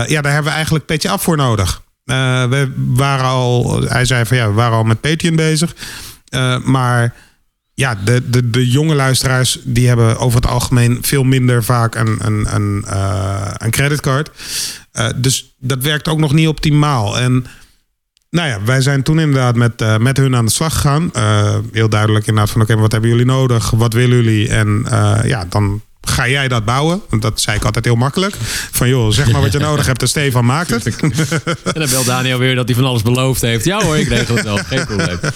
[0.07, 1.83] ja, daar hebben we eigenlijk petje af voor nodig.
[2.11, 5.75] Uh, we waren al, hij zei van ja, we waren al met Patreon bezig.
[6.31, 7.15] Uh, maar
[7.75, 12.19] ja, de, de, de jonge luisteraars die hebben over het algemeen veel minder vaak een,
[12.21, 14.31] een, een, uh, een creditcard.
[15.17, 17.19] dus dat werkt ook nog niet optimaal.
[17.19, 17.47] En
[18.31, 21.11] nou ja, wij zijn toen inderdaad met, met hun aan de slag gegaan.
[21.73, 23.71] heel duidelijk inderdaad van oké, wat hebben jullie nodig?
[23.71, 24.49] Wat willen jullie?
[24.49, 24.87] En
[25.25, 27.03] ja, dan ga jij dat bouwen?
[27.09, 28.35] Want dat zei ik altijd heel makkelijk.
[28.71, 30.87] Van joh, zeg maar wat je nodig hebt en Stefan maakt het.
[31.01, 31.13] En
[31.73, 33.65] dan belt Daniel weer dat hij van alles beloofd heeft.
[33.65, 34.57] Ja hoor, ik regel het wel.
[34.57, 35.19] Geen probleem.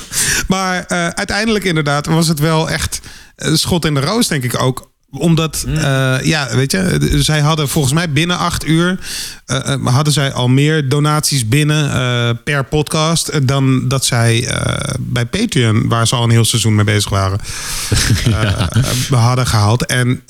[0.48, 3.00] Maar eh, uiteindelijk inderdaad was het wel echt
[3.36, 7.68] een schot in de roos, denk ik ook omdat, eh, ja, weet je, zij hadden
[7.68, 8.98] volgens mij binnen acht uur
[9.46, 14.48] eh, hadden zij al meer donaties binnen per podcast dan dat zij
[14.98, 17.38] bij Patreon, waar ze al een heel seizoen mee bezig waren,
[19.10, 19.86] eh, hadden gehaald.
[19.86, 20.22] En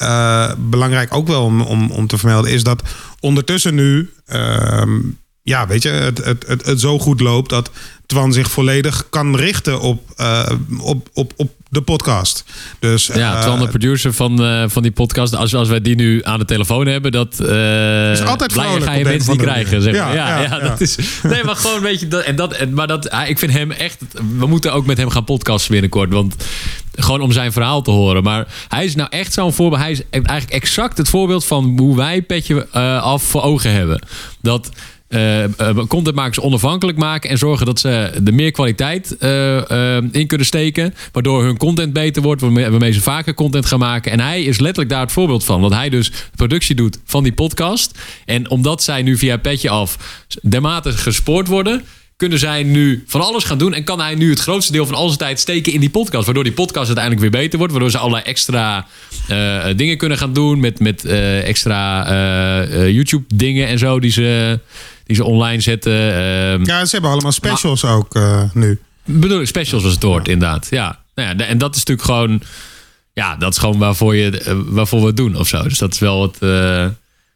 [0.58, 2.82] belangrijk ook wel om, om, om te vermelden is dat
[3.20, 4.98] ondertussen nu, ehm,
[5.44, 7.70] ja, weet je, het, het, het, het zo goed loopt dat
[8.06, 12.44] Twan zich volledig kan richten op, eh, op, op, op de podcast.
[12.78, 15.34] Dus Ja, eh, Twan, de producer van, eh, van die podcast.
[15.36, 18.92] Als, als wij die nu aan de telefoon hebben, dat eh Is altijd vrolijk ga
[18.92, 19.82] je mensen een niet andere krijgen.
[19.82, 20.14] Zeg maar.
[20.14, 20.96] ja, Ja, ja, ja, dat is.
[21.22, 22.22] Nee, maar gewoon weet je dat.
[22.22, 24.02] En dat en, maar dat, hij- ik vind hem echt.
[24.38, 26.34] We moeten ook met hem gaan podcasten binnenkort, want
[26.94, 28.22] gewoon om zijn verhaal te horen.
[28.22, 29.82] Maar hij is nou echt zo'n voorbeeld.
[29.82, 32.68] Hij is eigenlijk exact het voorbeeld van hoe wij petje
[33.00, 34.06] af voor ogen hebben.
[34.40, 34.70] Dat
[35.88, 37.88] contentmakers onafhankelijk maken en zorgen dat ze
[38.24, 40.94] er meer kwaliteit eh, eh, in kunnen steken.
[41.12, 44.12] Waardoor hun content beter wordt, waarmee, ze vaker content gaan maken.
[44.12, 45.60] En hij is letterlijk daar het voorbeeld van.
[45.60, 47.98] Dat hij dus productie doet van die podcast.
[48.24, 49.98] En omdat zij nu via Petje Af
[50.42, 51.84] dermate gespoord worden
[52.16, 53.74] kunnen zij nu van alles gaan doen.
[53.74, 56.24] En kan hij nu het grootste deel van al zijn tijd steken in die podcast.
[56.24, 57.72] Waardoor die podcast uiteindelijk weer beter wordt.
[57.72, 58.86] Waardoor ze allerlei extra
[59.28, 60.60] eh, dingen kunnen gaan doen.
[60.60, 64.58] Met, met eh, extra eh, eh, YouTube dingen en zo die ze,
[65.04, 65.92] die ze online zetten.
[65.92, 68.80] Ehm, Ja, ze hebben allemaal specials ook eh, nu.
[69.04, 70.66] bedoel ik, specials was het woord, inderdaad.
[70.70, 70.98] Ja.
[71.14, 72.42] Nou ja, en dat is natuurlijk gewoon...
[73.12, 75.62] Ja, dat is gewoon waarvoor, je, eh, waarvoor we het doen of zo.
[75.62, 76.86] Dus dat is wel het, eh,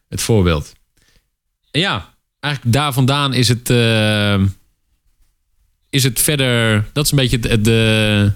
[0.09, 0.73] het voorbeeld.
[1.71, 3.71] En ja, eigenlijk daar vandaan is het...
[5.91, 6.85] is het verder...
[6.93, 8.33] Dat is een beetje het, het, de-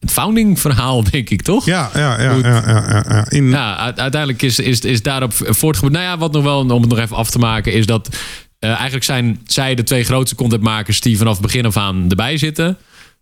[0.00, 1.64] het founding verhaal, denk ik, toch?
[1.64, 2.32] Ja, ja, ja.
[2.34, 3.30] Ja, ja, ja.
[3.30, 5.92] In, Ja, uiteindelijk is, is, is daarop voortgebeurd.
[5.94, 8.16] Nou ja, wat nog wel, om het nog even af te maken, is dat
[8.58, 12.38] eh, eigenlijk zijn zij de twee grootste contentmakers die vanaf het begin af aan erbij
[12.38, 12.76] zitten.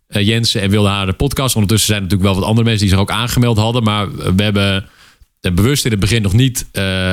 [0.07, 1.55] Eh, Jensen en Wilde Haar de podcast.
[1.55, 3.83] Ondertussen zijn er natuurlijk wel wat andere mensen die zich ook aangemeld hadden.
[3.83, 4.89] Maar we hebben
[5.41, 6.67] eh, bewust in het begin nog niet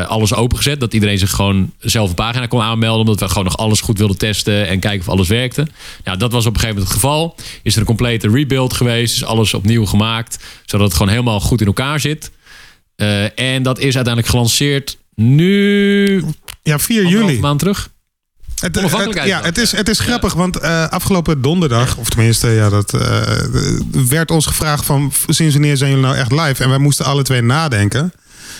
[0.07, 0.79] alles opengezet.
[0.79, 2.99] Dat iedereen zich gewoon zelf een pagina kon aanmelden.
[2.99, 5.67] Omdat we gewoon nog alles goed wilden testen en kijken of alles werkte.
[6.03, 7.35] Ja, dat was op een gegeven moment het geval.
[7.63, 9.15] Is er een complete rebuild geweest.
[9.15, 10.43] Is alles opnieuw gemaakt.
[10.65, 12.31] Zodat het gewoon helemaal goed in elkaar zit.
[13.35, 16.23] En dat is uiteindelijk gelanceerd nu...
[16.63, 17.41] ja 4 Anderhalve juli.
[17.41, 17.89] maand terug.
[18.59, 18.79] Het,
[19.25, 23.21] ja, het is, het is grappig, want eh, afgelopen donderdag, of tenminste, ja, dat eh,
[24.09, 26.63] werd ons gevraagd van sinds wanneer zijn jullie nou echt live?
[26.63, 28.13] En wij moesten alle twee nadenken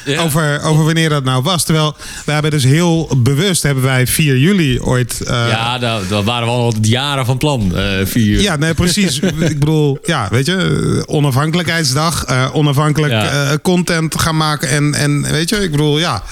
[0.05, 0.21] Ja.
[0.21, 1.63] over, over wanneer dat nou was.
[1.63, 5.21] Terwijl we hebben dus heel bewust, hebben wij 4 juli ooit...
[5.21, 7.75] eh, ja, dat, dat waren we al jaren van plan.
[7.77, 8.41] eh vier.
[8.41, 9.19] Ja, nee, precies.
[9.53, 13.57] ik bedoel, ja, weet je, onafhankelijkheidsdag, onafhankelijk Ja.
[13.61, 16.23] content gaan maken en, en weet je, ik bedoel, ja.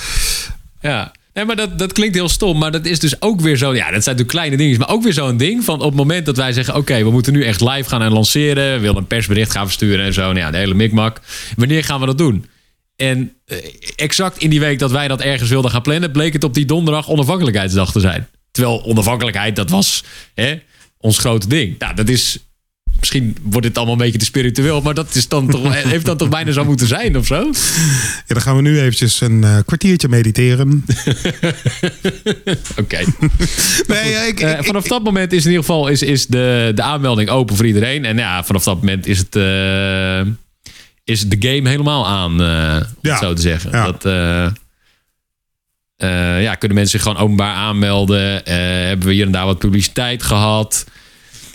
[0.82, 1.12] Ja.
[1.40, 2.58] Nee, maar dat, dat klinkt heel stom.
[2.58, 3.76] Maar dat is dus ook weer zo.
[3.76, 4.80] Ja, dat zijn natuurlijk kleine dingen.
[4.80, 7.34] Maar ook weer zo'n ding van op het moment dat wij zeggen: Oké, we moeten
[7.34, 8.74] nu echt live gaan en lanceren.
[8.74, 10.22] We willen een persbericht gaan versturen en zo.
[10.22, 11.20] Nou ja, de hele mikmak.
[11.56, 12.46] Wanneer gaan we dat doen?
[12.96, 13.58] En eh,
[13.96, 16.66] exact in die week dat wij dat ergens wilden gaan plannen, bleek het op die
[16.66, 18.28] donderdag onafhankelijkheidsdag te zijn.
[18.52, 20.60] Terwijl onafhankelijkheid, dat was hè,
[20.98, 21.80] ons grote ding.
[21.80, 22.38] Nou, dat is.
[23.00, 26.18] Misschien wordt dit allemaal een beetje te spiritueel, maar dat is dan toch, heeft dan
[26.18, 27.36] toch bijna zo moeten zijn of zo?
[27.36, 27.54] ja.
[28.28, 30.86] Dan gaan we nu eventjes een eh, kwartiertje mediteren.
[32.82, 32.98] Oké.
[33.88, 36.82] Nee, ja, ik, Eh, vanaf dat moment is in ieder geval is, is de, de
[36.82, 38.06] aanmelding open voor iedereen.
[38.06, 40.22] En ja, vanaf dat moment is het, eh,
[41.04, 42.86] is de game helemaal aan, om Ja.
[43.02, 43.72] het zo te zeggen.
[43.72, 43.86] Ja.
[43.92, 44.04] Dat,
[46.42, 48.42] ja, kunnen mensen zich gewoon openbaar aanmelden.
[48.88, 50.86] Hebben we hier en daar wat publiciteit gehad.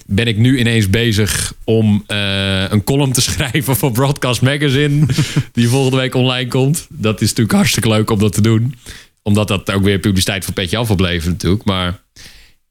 [0.06, 5.06] Ben ik nu ineens bezig om eh, een column te schrijven voor Broadcast Magazine.
[5.52, 6.86] die volgende week online komt.
[6.90, 8.74] Dat is natuurlijk hartstikke leuk om dat te doen.
[9.22, 11.64] Omdat dat ook weer publiciteit voor Petje Af oplevert natuurlijk.
[11.64, 12.02] Maar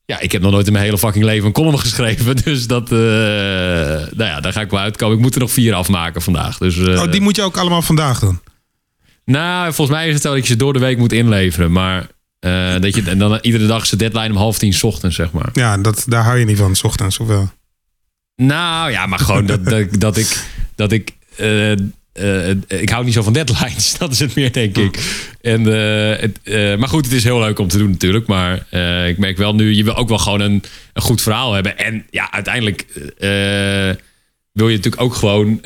[0.05, 2.35] ja, ik heb nog nooit in mijn hele fucking leven een column geschreven.
[2.35, 5.15] Dus dat, eh, nou ja, daar ga ik wel uitkomen.
[5.15, 6.57] Ik moet er nog vier afmaken vandaag.
[6.57, 8.39] Dus, eh, oh, die moet je ook allemaal vandaag doen.
[9.25, 11.71] Nou, volgens mij is het zo dat je ze door de week moet inleveren.
[11.71, 12.07] Maar
[12.43, 15.15] eh, dat je en dan iedere dag is de deadline om half tien 's ochtends,
[15.15, 15.49] zeg maar.
[15.53, 17.51] Ja, dat, daar hou je niet van, s ochtends, of wel?
[18.35, 20.43] Nou ja, maar gewoon dat, dat, dat ik.
[20.75, 23.95] Dat ik eh, eh, ik hou niet zo van deadlines.
[23.97, 24.99] Dat is het meer, denk ik.
[25.41, 26.39] En, het,
[26.79, 28.27] maar goed, het is heel leuk om te doen natuurlijk.
[28.27, 28.65] Maar
[29.07, 31.77] ik merk wel nu, je wil ook wel gewoon een, een goed verhaal hebben.
[31.77, 32.85] En ja, uiteindelijk
[34.51, 35.59] wil je natuurlijk ook gewoon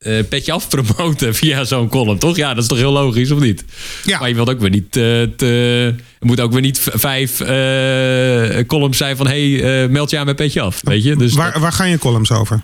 [0.00, 2.36] eh, eh, petje af promoten via zo'n column, toch?
[2.36, 3.64] Ja, dat is toch heel logisch, of niet?
[4.04, 4.18] Ja.
[4.18, 5.94] Maar je wilt ook weer niet eh, te...
[6.18, 9.26] Er moet ook weer niet vijf eh, columns zijn van...
[9.26, 11.16] hey, meld je aan met petje af, weet je?
[11.16, 12.62] Dus Waar, waar gaan je columns over?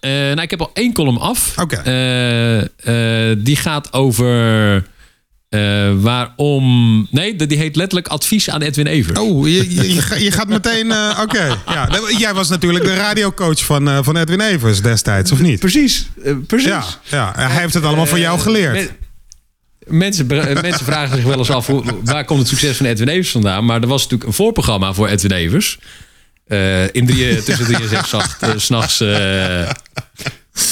[0.00, 1.58] Eh, nou, ik heb al één column af.
[1.58, 1.76] Oké.
[1.76, 4.84] Eh, die gaat over
[5.56, 7.06] eh, waarom...
[7.10, 9.18] Nee, die heet letterlijk advies aan Edwin Evers.
[9.18, 10.90] Oh, je, je, je ga- je gaat meteen...
[10.92, 11.56] eh, Oké.
[11.66, 11.88] Ja,
[12.18, 15.60] jij was natuurlijk de radiocoach van, eh, van Edwin Evers destijds, of niet?
[15.60, 16.06] Precies,
[16.46, 16.68] precies.
[16.68, 18.72] Ja, ja, hij heeft het allemaal van jou geleerd.
[18.72, 18.90] men-
[19.98, 23.30] mensen, mensen vragen zich wel eens af hoe, waar komt het succes van Edwin Evers
[23.30, 23.64] vandaan.
[23.64, 25.78] Maar er was natuurlijk een voorprogramma voor Edwin Evers.
[26.46, 29.60] Eh, in drie, tussen drie en zes zacht, 's s'nachts eh,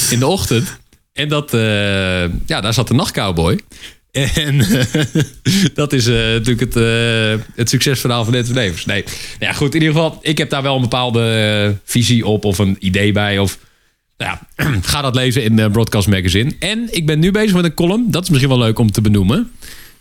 [0.09, 0.77] in de ochtend.
[1.13, 3.59] En dat, eh, ja, daar zat de nachtcowboy.
[4.15, 5.03] En eh,
[5.73, 8.85] dat is eh, natuurlijk het, eh, het succesverhaal van Edwin Evers.
[8.85, 9.75] Nee, nou ja, goed.
[9.75, 13.39] In ieder geval, ik heb daar wel een bepaalde visie op of een idee bij.
[13.39, 13.59] Of
[14.17, 16.55] nou ja, ga dat lezen in de Broadcast Magazine.
[16.59, 18.11] En ik ben nu bezig met een column.
[18.11, 19.51] Dat is misschien wel leuk om te benoemen.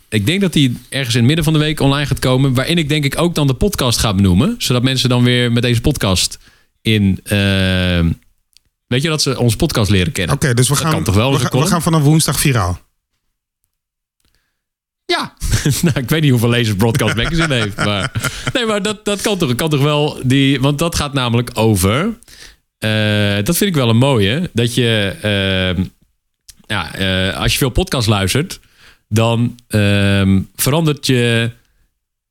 [0.09, 2.55] Ik denk dat die ergens in het midden van de week online gaat komen.
[2.55, 4.55] Waarin ik denk ik ook dan de podcast ga benoemen.
[4.59, 6.39] Zodat mensen dan weer met deze podcast
[6.83, 7.21] in...
[8.87, 10.35] weet je, dat ze onze podcast leren kennen.
[10.35, 12.84] Oké, dus we Dat gaan, toch wel, we, gaan vanaf woensdag viraal.
[15.07, 15.35] Ja,
[15.83, 17.77] nou, ik weet niet hoeveel lezers Broadcast Magazine heeft.
[17.77, 18.13] Maar,
[18.53, 20.19] nee, maar dat, dat kan, toch, kan toch wel.
[20.23, 22.15] Die, want dat gaat namelijk over.
[22.79, 24.51] eh, dat vind ik wel een mooie.
[24.53, 25.15] Dat je.
[25.23, 25.85] eh,
[26.67, 28.61] ja, eh, als je veel podcast luistert.
[29.09, 31.51] dan ehm, verandert je.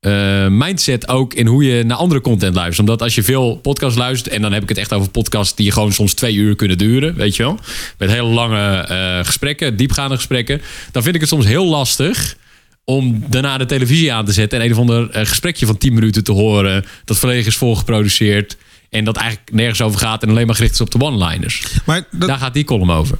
[0.00, 2.80] eh, mindset ook in hoe je naar andere content luistert.
[2.80, 4.34] Omdat als je veel podcast luistert...
[4.34, 7.14] en dan heb ik het echt over podcasts die gewoon soms twee uur kunnen duren...
[7.14, 7.58] weet je wel,
[7.98, 8.86] met hele lange
[9.24, 10.60] gesprekken, diepgaande gesprekken...
[10.92, 12.36] dan vind ik het soms heel lastig
[12.84, 14.58] om daarna de televisie aan te zetten...
[14.58, 16.84] en een of ander eh, gesprekje van 10 minuten te horen...
[17.04, 18.56] dat volledig is voorgeproduceerd...
[18.90, 20.22] en dat eigenlijk nergens over gaat...
[20.22, 21.66] en alleen maar gericht is op de one-liners.
[21.84, 23.18] Maar dat, Daar gaat die column over.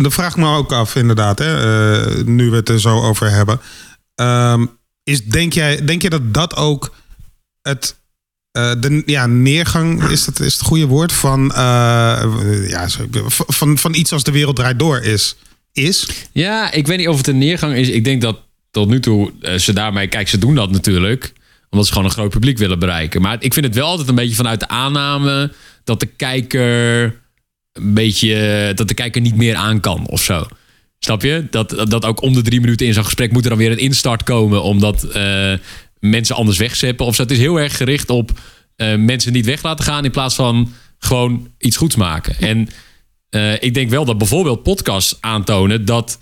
[0.00, 1.38] dat vraag ik me ook af, inderdaad.
[1.38, 1.56] Hè,
[2.06, 3.60] eh, nu we het er zo over hebben.
[4.14, 4.66] Ehm,
[5.02, 6.94] is, denk, jij, denk je dat dat ook
[7.62, 7.96] het...
[8.50, 12.88] eh, de ja, neergang is dat is het goede woord van, eh, ja,
[13.46, 15.36] van, van iets als de wereld draait door is.
[15.72, 16.08] Is?
[16.32, 17.88] Ja, ik weet niet of het een neergang is.
[17.88, 18.38] Ik denk dat
[18.72, 20.06] tot nu toe eh, ze daarmee...
[20.06, 21.32] Kijk, ze doen dat natuurlijk.
[21.70, 23.22] Omdat ze gewoon een groot publiek willen bereiken.
[23.22, 25.52] Maar ik vind het wel altijd een beetje vanuit de aanname...
[25.84, 27.02] dat de kijker
[27.72, 28.72] een beetje...
[28.74, 30.46] dat de kijker niet meer aan kan of zo.
[30.98, 31.46] Snap je?
[31.50, 33.32] Dat, dat ook om de drie minuten in zo'n gesprek...
[33.32, 34.62] moet er dan weer een instart komen...
[34.62, 35.52] omdat eh,
[35.98, 37.06] mensen anders wegzeppen.
[37.06, 37.22] Of zo.
[37.22, 38.30] Het is heel erg gericht op
[38.76, 40.04] eh, mensen niet weg laten gaan...
[40.04, 42.36] in plaats van gewoon iets goeds maken.
[42.38, 42.68] En
[43.60, 46.18] ik denk wel dat bijvoorbeeld podcasts aantonen dat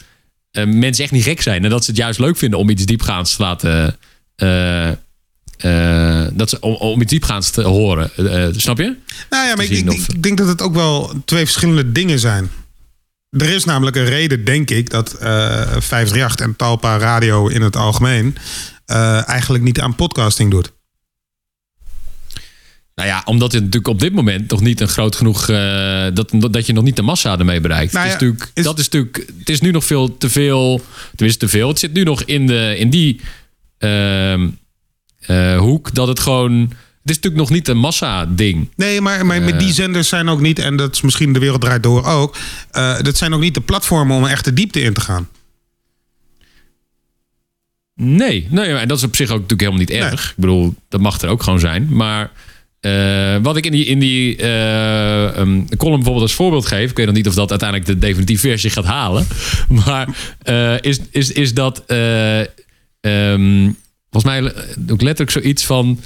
[0.53, 1.65] mensen echt niet gek zijn.
[1.65, 3.97] En dat ze het juist leuk vinden om iets diepgaands te laten.
[4.37, 4.89] eh,
[5.61, 8.11] eh, dat ze, om, om iets diepgaands te horen.
[8.17, 8.97] Eh, eh, snap je?
[9.31, 12.51] Nou ja, maar ik, ik, denk dat het ook wel twee verschillende dingen zijn.
[13.31, 15.29] Er is namelijk een reden, denk ik, dat eh
[15.79, 18.37] 538 en Talpa Radio in het algemeen
[18.87, 20.73] eh, eigenlijk niet aan podcasting doet.
[23.01, 25.49] Nou ja, omdat het natuurlijk op dit moment nog niet een groot genoeg.
[25.49, 27.93] eh, dat, dat je nog niet de massa ermee bereikt.
[27.93, 29.25] Nou het is ja, natuurlijk, is- dat is natuurlijk.
[29.39, 30.81] Het is nu nog veel te veel.
[31.15, 31.69] Tenminste, te veel.
[31.69, 33.21] Het zit nu nog in, de, in die
[33.79, 34.49] ehm,
[35.21, 36.61] eh, hoek dat het gewoon.
[37.01, 38.69] Het is natuurlijk nog niet een massa-ding.
[38.77, 41.61] Nee, maar, maar met die zenders zijn ook niet, en dat is misschien de wereld
[41.61, 42.37] draait door ook,
[42.71, 45.29] eh, dat zijn ook niet de platformen om echt de diepte in te gaan.
[47.95, 50.29] Nee, nee, en dat is op zich ook natuurlijk helemaal niet erg.
[50.31, 51.87] Ik bedoel, dat mag er ook gewoon zijn.
[51.91, 52.31] Maar
[52.81, 56.91] eh, wat ik in die, in die eh, um, column bijvoorbeeld als voorbeeld geef...
[56.91, 59.27] ik weet nog niet of dat uiteindelijk de definitieve versie gaat halen...
[59.85, 60.09] maar
[60.43, 61.85] eh, is, is, is dat...
[61.87, 62.41] eh,
[63.01, 63.71] ehm,
[64.11, 64.53] volgens mij
[64.91, 66.01] ook letterlijk zoiets van...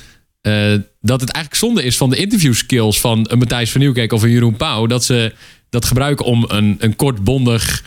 [1.00, 3.00] dat het eigenlijk zonde is van de interview skills...
[3.00, 4.86] van een Matthijs van Nieuwkerk of een Jeroen Pauw...
[4.86, 5.32] dat ze
[5.70, 7.82] dat gebruiken om een, een kort, bondig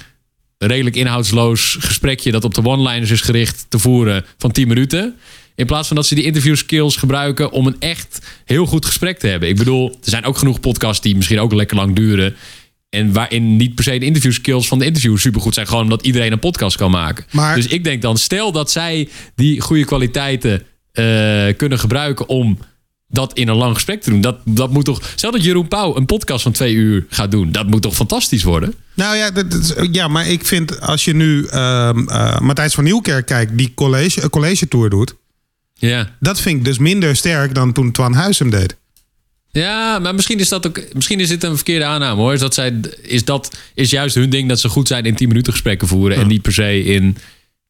[0.58, 5.16] redelijk inhoudsloos gesprekje dat op de one-liners is gericht te voeren van 10 minuten.
[5.58, 9.20] In plaats van dat ze die interview skills gebruiken om een echt heel goed gesprek
[9.20, 9.50] te hebben.
[9.50, 12.36] Ik bedoel, er zijn ook genoeg podcasts die misschien ook lekker lang duren.
[12.90, 15.68] En waarin niet per se de interview skills van de interview supergoed zijn.
[15.68, 17.26] Gewoon omdat iedereen een podcast kan maken.
[17.32, 21.04] Maar- Dus ik denk dan, stel dat zij die goede kwaliteiten eh,
[21.58, 22.58] kunnen gebruiken om
[23.08, 24.22] dat in een lang gesprek te doen.
[24.22, 25.02] Dat, dat moet toch.
[25.16, 27.52] Stel dat Jeroen Pauw een podcast van twee uur gaat doen.
[27.52, 28.74] Dat moet toch fantastisch worden?
[28.94, 33.58] Nou ja, dat, ja, maar ik vind als je nu eh, Matthijs van Nieuwkerk kijkt,
[33.58, 35.16] die college, een college tour doet,
[35.80, 36.16] Ja.
[36.20, 38.76] dat vind ik dus minder sterk dan toen Twan Huis hem deed.
[39.52, 40.82] Ja, maar misschien is dat ook.
[40.94, 42.34] Misschien is dit een verkeerde aanname hoor.
[42.34, 45.28] Is dat zij, is dat is juist hun ding dat ze goed zijn in 10
[45.28, 46.18] minuten gesprekken voeren.
[46.18, 47.18] En niet per se in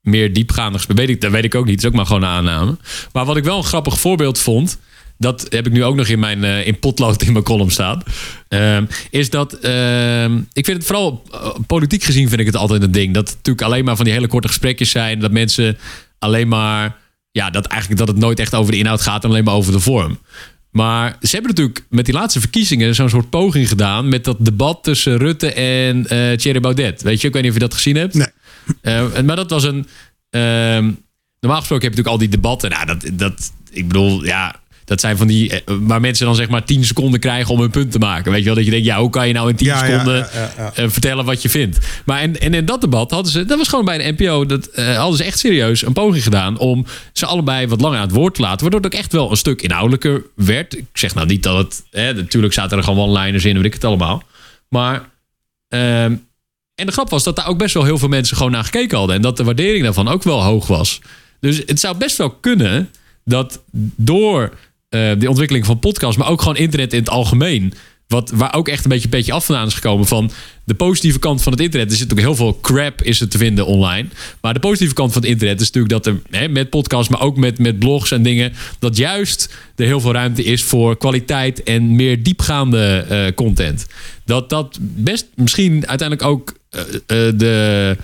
[0.02, 1.06] meer diepgaande gesprekken.
[1.06, 1.76] Weet ik, dat weet ik ook niet.
[1.76, 2.78] Dat is ook maar gewoon een aanname.
[3.14, 4.78] Maar wat ik wel een grappig voorbeeld vond.
[5.18, 8.04] Dat heb ik nu ook nog in mijn eh, in potlood in mijn column staan.
[8.48, 9.54] ehm, is dat.
[9.54, 13.14] ehm, ik vind het vooral eh, politiek gezien vind ik het altijd een ding.
[13.14, 15.20] Dat het natuurlijk alleen maar van die hele korte gesprekjes zijn.
[15.20, 15.78] Dat mensen
[16.20, 16.96] alleen maar.
[17.38, 19.72] Ja, dat eigenlijk dat het nooit echt over de inhoud gaat en alleen maar over
[19.72, 20.20] de vorm.
[20.72, 24.84] Maar ze hebben natuurlijk met die laatste verkiezingen zo'n soort poging gedaan met dat debat
[24.84, 27.02] tussen Rutte en eh Thierry Baudet.
[27.02, 28.14] Weet je, ik weet niet of je dat gezien hebt.
[28.14, 28.28] Nee.
[28.82, 29.88] Eh, maar dat was een.
[30.30, 30.92] ehm,
[31.40, 32.70] normaal gesproken heb je natuurlijk al die debatten.
[32.70, 34.56] Nou, dat, dat, ik bedoel, ja,
[34.88, 35.50] dat zijn van die.
[35.52, 38.32] eh, waar mensen dan zeg maar 10 seconden krijgen om hun punt te maken.
[38.32, 39.90] Weet je wel, dat je denkt, ja, hoe kan je nou in 10 Ja, ja,
[39.92, 40.72] seconden ja, ja, ja.
[40.76, 41.78] eh, vertellen wat je vindt?
[42.06, 44.66] Maar en, en in dat debat hadden ze, dat was gewoon bij de NPO, dat
[44.68, 48.16] eh, hadden ze echt serieus een poging gedaan om ze allebei wat langer aan het
[48.16, 48.62] woord te laten.
[48.62, 50.78] Waardoor het ook echt wel een stuk inhoudelijker werd.
[50.78, 51.84] Ik zeg nou niet dat het.
[51.92, 54.24] Hè, natuurlijk zaten er gewoon one-liners in, weet ik het allemaal.
[54.70, 55.10] Maar.
[55.68, 56.16] ehm,
[56.76, 58.98] en de grap was dat daar ook best wel heel veel mensen gewoon naar gekeken
[58.98, 59.16] hadden.
[59.16, 61.02] En dat de waardering daarvan ook wel hoog was.
[61.40, 62.90] Dus het zou best wel kunnen
[63.26, 63.62] dat
[63.96, 64.54] door
[64.90, 67.74] eh de ontwikkeling van podcasts, maar ook gewoon internet in het algemeen.
[68.08, 70.32] Wat, waar ook echt een beetje een beetje af vandaan is gekomen van
[70.64, 71.92] de positieve kant van het internet.
[71.92, 74.08] Er zit ook heel veel crap is er te vinden online.
[74.42, 77.22] Maar de positieve kant van het internet is natuurlijk dat er hè, met podcasts, maar
[77.22, 81.64] ook met, met blogs en dingen, dat juist er heel veel ruimte is voor kwaliteit
[81.64, 83.86] en meer diepgaande eh, content.
[84.26, 86.82] Dat dat best misschien uiteindelijk ook eh,
[87.36, 87.98] de,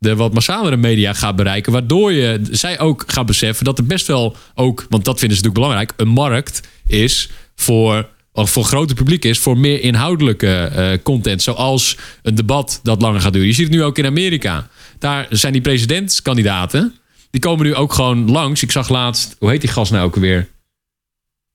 [0.00, 1.72] de wat massalere media gaat bereiken.
[1.72, 5.44] Waardoor je zij ook gaat beseffen dat er best wel ook, want dat vinden ze
[5.44, 8.08] natuurlijk belangrijk, een markt is voor.
[8.32, 11.42] Voor groter publiek is voor meer inhoudelijke eh, content.
[11.42, 13.48] Zoals een debat dat langer gaat duren.
[13.48, 14.68] Je ziet het nu ook in Amerika.
[14.98, 16.94] Daar zijn die presidentskandidaten.
[17.30, 18.62] Die komen nu ook gewoon langs.
[18.62, 20.48] Ik zag laatst, hoe heet die gast nou ook weer?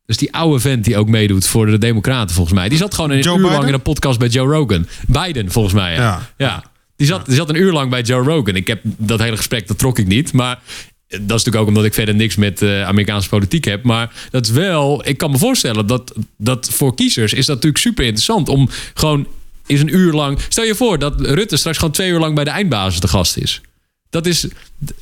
[0.05, 2.69] Dus die oude vent die ook meedoet voor de Democraten, volgens mij.
[2.69, 3.67] Die zat gewoon een Joe uur lang Biden?
[3.67, 4.87] in een podcast bij Joe Rogan.
[5.07, 5.93] Biden, volgens mij.
[5.93, 6.01] Ja.
[6.01, 6.21] Ja.
[6.37, 6.63] ja.
[6.95, 8.55] Die, zat, die zat een uur lang bij Joe Rogan.
[8.55, 10.33] Ik heb dat hele gesprek, dat trok ik niet.
[10.33, 10.59] Maar
[11.07, 13.83] dat is natuurlijk ook omdat ik verder niks met eh, Amerikaanse politiek heb.
[13.83, 17.83] Maar dat is wel, ik kan me voorstellen dat, dat voor kiezers is dat natuurlijk
[17.83, 19.27] super interessant om gewoon
[19.65, 20.39] eens een uur lang.
[20.49, 23.37] Stel je voor dat Rutte straks gewoon twee uur lang bij de eindbasis de gast
[23.37, 23.61] is.
[24.09, 24.47] Dat is,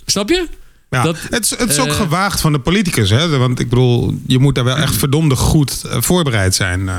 [0.06, 0.48] snap je?
[0.90, 3.10] Ja, Dat, het, is, het is ook eh, gewaagd van de politicus.
[3.10, 3.38] Hè?
[3.38, 6.90] Want ik bedoel, je moet daar wel echt verdomde goed eh, voorbereid zijn.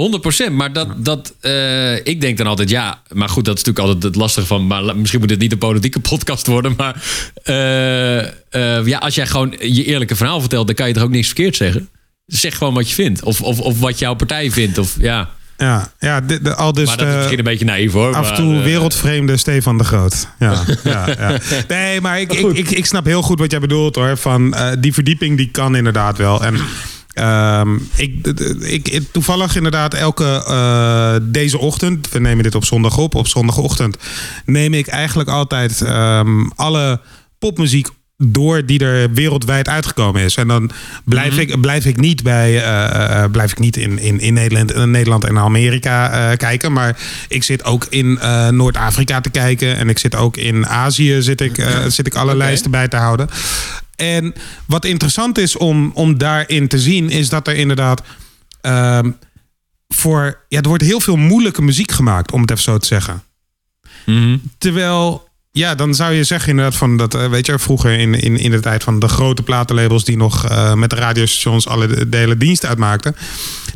[0.00, 0.48] Eh.
[0.48, 3.86] 100%, maar dat, dat eh, ik denk dan altijd, ja, maar goed, dat is natuurlijk
[3.86, 7.02] altijd het lastige van, maar misschien moet dit niet een politieke podcast worden, maar
[7.42, 11.10] eh, eh, ja, als jij gewoon je eerlijke verhaal vertelt, dan kan je toch ook
[11.10, 11.88] niks verkeerd zeggen.
[12.26, 15.30] Zeg gewoon wat je vindt, of, of, of wat jouw partij vindt, of ja.
[15.56, 18.14] Ja, ja de, de, al dus Maar dat is misschien een beetje naïef hoor.
[18.14, 20.28] af en toe wereldvreemde Stefan de Groot.
[20.38, 21.38] Ja, ja, ja.
[21.68, 24.16] Nee, maar ik, ik, ik, ik snap heel goed wat jij bedoelt hoor.
[24.16, 26.44] Van die verdieping die kan inderdaad wel.
[26.44, 26.60] En
[27.12, 33.14] ehm, ik, ik, toevallig inderdaad elke eh, deze ochtend, we nemen dit op zondag op,
[33.14, 33.96] op zondagochtend
[34.44, 37.00] neem ik eigenlijk altijd ehm, alle
[37.38, 37.88] popmuziek
[38.22, 40.34] door die er wereldwijd uitgekomen is.
[40.34, 40.70] En dan
[41.04, 44.74] blijf, ik, blijf ik niet bij eh, eh, blijf ik niet in, in, in Nederland,
[44.74, 46.72] in Nederland en Amerika kijken.
[46.72, 48.18] Maar ik zit ook in
[48.50, 49.76] Noord-Afrika te kijken.
[49.76, 53.28] En ik zit ook in Azië zit ik, zit ik alle lijsten bij te houden.
[54.00, 54.34] En
[54.66, 58.02] wat interessant is om, om daarin te zien, is dat er inderdaad.
[58.60, 59.10] ehm,
[59.88, 63.22] voor, ja, er wordt heel veel moeilijke muziek gemaakt, om het even zo te zeggen.
[64.06, 64.36] mhm.
[64.58, 68.36] Terwijl, ja, dan zou je zeggen inderdaad van dat, eh, weet je, vroeger in, in,
[68.36, 72.08] in de tijd van de grote platenlabels die nog eh, met de radiostations alle de,
[72.08, 73.16] de hele dienst uitmaakten.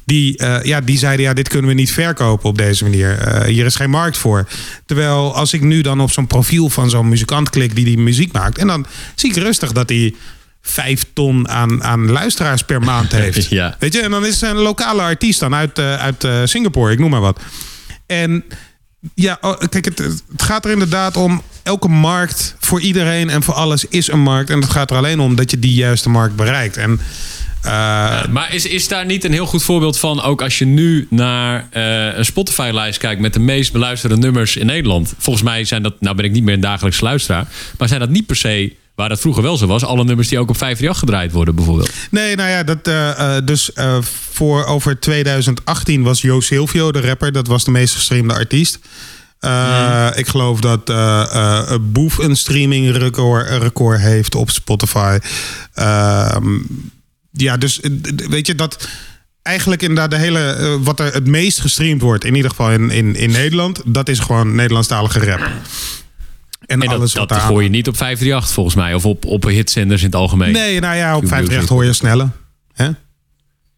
[0.05, 3.45] Die, eh, ja, die zeiden, ja, dit kunnen we niet verkopen op deze manier.
[3.47, 4.49] Hier is geen markt voor.
[4.87, 8.33] Terwijl als ik nu dan op zo'n profiel van zo'n muzikant klik die die muziek
[8.33, 8.59] maakt.
[8.59, 10.15] En dan zie ik rustig dat hij
[10.63, 13.49] vijf ton aan, aan luisteraars per maand heeft.
[13.49, 13.77] Ja.
[13.79, 17.11] Weet je, en dan is het een lokale artiest dan uit, uit Singapore, ik noem
[17.11, 17.41] maar wat.
[18.07, 18.45] En
[19.15, 21.43] ja, oh, kijk, het, gaat er inderdaad om.
[21.63, 24.51] Elke markt voor iedereen en voor alles is een markt.
[24.51, 26.77] En het gaat er alleen om dat je die juiste markt bereikt.
[26.77, 27.01] En
[27.65, 31.07] eh, maar is, is daar niet een heel goed voorbeeld van, ook als je nu
[31.11, 35.15] naar eh, een Spotify-lijst kijkt met de meest beluisterde nummers in Nederland?
[35.19, 37.47] Volgens mij zijn dat, nou ben ik niet meer een dagelijks luisteraar,
[37.79, 40.39] maar zijn dat niet per se, waar dat vroeger wel zo was, alle nummers die
[40.39, 41.91] ook op 538 gedraaid worden bijvoorbeeld?
[42.11, 43.99] nee, nou ja, dat, eh, eh, dus eh,
[44.33, 47.33] voor over 2018 was Jo Silvio de rapper.
[47.33, 48.79] Dat was de meest gestreamde artiest.
[49.39, 50.93] Eh, Ik geloof dat
[51.93, 55.19] Boef een streaming record, record heeft op Spotify.
[55.75, 56.59] Ehm,
[57.33, 57.81] ja, dus
[58.29, 58.89] weet je dat
[59.43, 63.17] eigenlijk inderdaad de hele wat er het meest gestreamd wordt, in ieder geval in, in,
[63.17, 65.41] in Nederland, dat is gewoon Nederlandstalige rap.
[66.67, 67.49] En, En dat, alles dat wat daar.
[67.49, 70.53] gooi je niet op 538 volgens mij, of op, op hitzenders in het algemeen.
[70.53, 72.31] Nee, nou ja, op Q 538 hoor je sneller.
[72.75, 72.89] Hè?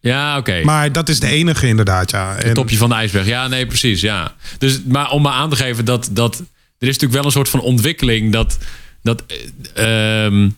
[0.01, 0.62] Ja, oké.
[0.64, 2.37] Maar dat is de enige inderdaad, ja.
[2.37, 3.26] En, Het topje van de ijsberg.
[3.26, 4.01] Ja, nee, precies.
[4.01, 4.34] Ja.
[4.59, 6.43] Dus, maar om maar aan te geven dat, dat
[6.78, 8.59] er is natuurlijk wel een soort van ontwikkeling dat,
[9.03, 9.24] dat,
[9.74, 10.49] eh, ehm,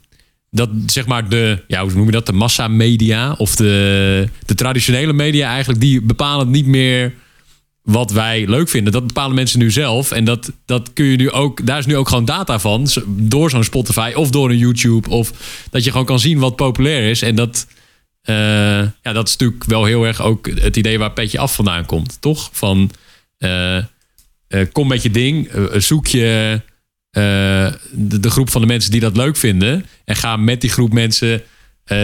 [0.51, 5.13] dat zeg maar de, ja, hoe noem je dat, de massamedia of de, de traditionele
[5.13, 7.13] media eigenlijk, die bepalen niet meer
[7.91, 8.93] wat wij leuk vinden.
[8.93, 10.11] Dat bepalen mensen nu zelf.
[10.11, 12.87] En dat, dat kun je nu ook, daar is nu ook gewoon data van.
[13.07, 15.09] Door zo'n Spotify of door een YouTube.
[15.09, 15.33] Of
[15.71, 17.23] dat je gewoon kan zien wat populair is.
[17.23, 17.67] En dat,
[18.23, 18.35] eh,
[19.03, 22.21] ja, dat is natuurlijk wel heel erg ook het idee waar Petje Af vandaan komt,
[22.21, 22.51] toch?
[22.53, 22.91] Van
[23.39, 23.85] eh, eh,
[24.73, 26.61] kom met je ding, zoek je
[27.11, 31.43] de, groep van de mensen die dat leuk vinden en ga met die groep mensen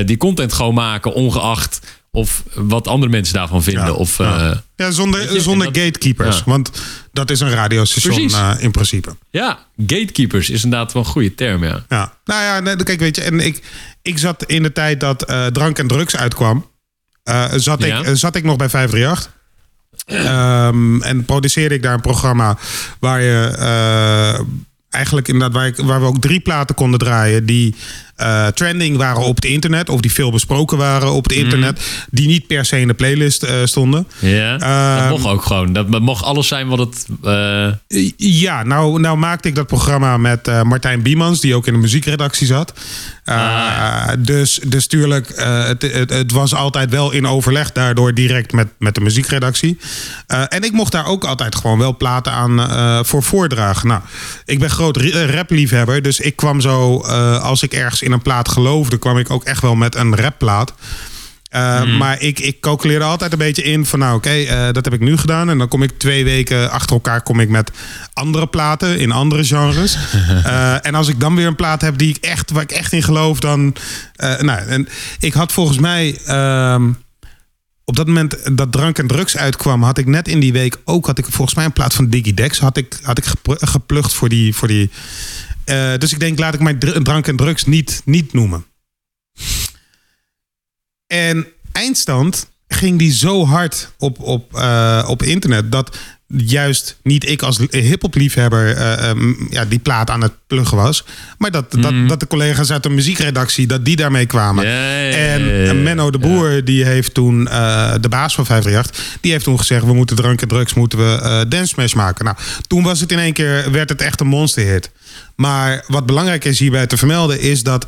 [0.04, 3.84] die content gewoon maken, ongeacht of wat andere mensen daarvan vinden.
[3.84, 4.50] Ja, Of, ja.
[4.50, 6.36] eh, Ja, zonder, zonder dat- gatekeepers.
[6.36, 6.42] Ja.
[6.46, 6.70] Want
[7.12, 9.16] dat is een radiostation eh, in principe.
[9.30, 11.84] ja, gatekeepers is inderdaad wel een goede term, ja.
[11.88, 12.12] Ja.
[12.24, 13.62] Nou ja, nee, kijk, weet je, en ik,
[14.02, 16.70] ik zat in de tijd dat eh, drank en drugs uitkwam.
[17.56, 19.32] zat, ik, zat ik nog bij 538.
[20.06, 22.58] Ehm, en produceerde ik daar een programma
[23.00, 23.50] waar je
[24.90, 27.74] eigenlijk inderdaad, waar, ik, waar we ook drie platen konden draaien die
[28.16, 32.26] eh, trending waren op het internet, of die veel besproken waren op het internet, die
[32.26, 34.06] niet per se in de playlist eh, stonden.
[34.18, 35.72] Ja, dat Ehm, mocht ook gewoon.
[35.72, 37.06] Dat mocht alles zijn wat het...
[37.22, 37.68] eh,
[38.16, 42.46] Ja, nou, nou maakte ik dat programma met Martijn Biemans, die ook in de muziekredactie
[42.46, 42.72] zat.
[43.24, 48.68] Ah, Dus, dus tuurlijk, het, het, het was altijd wel in overleg daardoor direct met,
[48.78, 49.78] met de muziekredactie.
[50.48, 53.88] En ik mocht daar ook altijd gewoon wel platen aan voor voordragen.
[53.88, 54.00] Nou,
[54.44, 56.98] ik ben groot eh, rapliefhebber, dus ik kwam zo,
[57.42, 60.74] als ik ergens in een plaat geloofde, kwam ik ook echt wel met een rapplaat.
[61.54, 64.94] Uh, Maar ik, ik calculeerde altijd een beetje in van nou oké, uh, dat heb
[64.94, 65.50] ik nu gedaan.
[65.50, 67.70] En dan kom ik twee weken achter elkaar kom ik met
[68.12, 69.98] andere platen in andere genres.
[70.28, 72.92] uh, en als ik dan weer een plaat heb die ik echt, waar ik echt
[72.92, 73.74] in geloof, dan.
[74.16, 74.88] Nou, en
[75.18, 76.18] ik had volgens mij.
[76.26, 76.84] Uh,
[77.84, 81.06] op dat moment dat drank en drugs uitkwam, had ik net in die week ook
[81.06, 84.28] had ik volgens mij een plaat van Diggy Dex had ik, had ik geplukt voor
[84.28, 84.54] die.
[84.54, 84.90] Voor die
[85.66, 88.66] uh, dus ik denk, laat ik mijn drank en drugs niet, niet noemen.
[91.06, 95.96] En eindstand ging die zo hard op, op, uh, op internet dat
[96.26, 101.04] juist niet ik als hip-hop liefhebber uh, um, ja, die plaat aan het pluggen was.
[101.38, 101.82] Maar dat, mm.
[101.82, 104.64] dat, dat de collega's uit de muziekredactie dat die daarmee kwamen.
[104.64, 109.58] En Menno de Boer, die heeft toen, uh, de baas van 538, die heeft toen
[109.58, 112.24] gezegd: we moeten drank en drugs, moeten we uh, Dance Smash maken.
[112.24, 112.36] Nou,
[112.66, 114.90] toen was het in één keer, werd het echt een monsterhit.
[115.36, 117.86] Maar wat belangrijk is hierbij te vermelden, is dat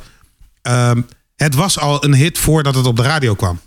[0.62, 3.60] um, het was al een hit voordat het op de radio kwam.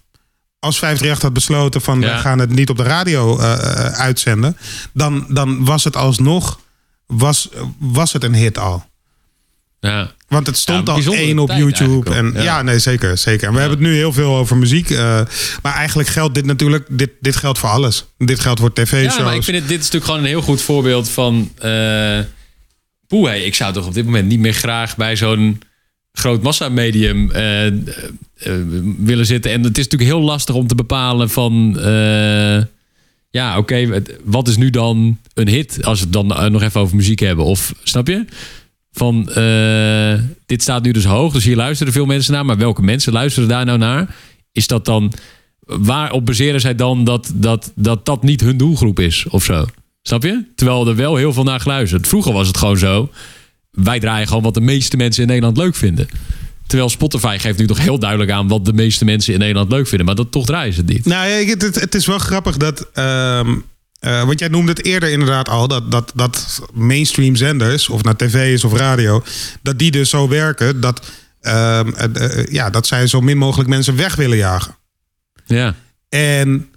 [0.60, 2.16] Als 538 had besloten van ja.
[2.16, 3.54] we gaan het niet op de radio uh,
[3.86, 4.58] uitzenden,
[4.94, 6.60] dan, dan was het alsnog
[7.06, 8.88] was, was het een hit al.
[9.80, 10.12] Ja.
[10.28, 12.14] Want het stond ja, al één op YouTube.
[12.14, 12.42] En, ja.
[12.42, 12.62] ja.
[12.62, 13.18] nee, zeker.
[13.18, 13.48] zeker.
[13.48, 14.90] En we hebben het nu heel veel over muziek.
[14.90, 15.22] Uh,
[15.62, 18.06] maar eigenlijk geldt dit natuurlijk, dit, dit geldt voor alles.
[18.18, 19.16] Dit geldt voor tv-shows.
[19.16, 21.52] Ja, maar ik vind het, dit is natuurlijk gewoon een heel goed voorbeeld van...
[21.64, 22.20] Uh,
[23.10, 25.62] poeh, hey, ik zou toch op dit moment niet meer graag bij zo'n
[26.12, 27.74] groot massamedium uh,
[28.98, 29.52] willen zitten.
[29.52, 31.78] En het is natuurlijk heel lastig om te bepalen van...
[33.32, 35.84] Ja, oké, wat is nu dan een hit?
[35.84, 37.46] Als we het dan nog even over muziek hebben.
[37.46, 38.26] Of, snap je?
[38.92, 39.24] Van,
[40.46, 42.46] dit staat nu dus hoog, dus hier luisteren veel mensen naar.
[42.46, 44.16] Maar welke mensen luisteren daar nou naar?
[44.52, 45.14] Is dat dan...
[45.66, 49.66] Waarop baseren zij dan dat dat, dat dat niet hun doelgroep is of zo?
[50.10, 50.44] Snap je?
[50.56, 52.08] Terwijl er wel heel veel naar geluisterd.
[52.08, 53.10] Vroeger was het gewoon zo
[53.72, 56.08] wij draaien gewoon wat de meeste mensen in Nederland leuk vinden.
[56.68, 59.88] Terwijl Spotify geeft nu toch heel duidelijk aan wat de meeste mensen in Nederland leuk
[59.88, 60.06] vinden.
[60.06, 61.06] Maar dat toch draaien ze het niet.
[61.06, 62.90] Nou ja, het, het is wel grappig dat.
[62.94, 63.40] Uh,
[64.02, 65.68] uh, want jij noemde het eerder inderdaad al.
[65.68, 69.24] Dat, dat, dat mainstream zenders, of naar tv is of radio.
[69.62, 71.82] Dat die dus zo werken dat, uh,
[72.50, 74.76] ja, dat zij zo min mogelijk mensen weg willen jagen.
[75.46, 75.76] Ja.
[76.10, 76.69] En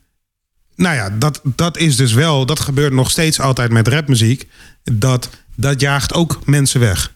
[0.77, 2.47] nou ja, dat, dat is dus wel.
[2.47, 4.49] Dat gebeurt nog steeds altijd met rapmuziek.
[4.83, 7.13] Dat dat jaagt ook mensen weg.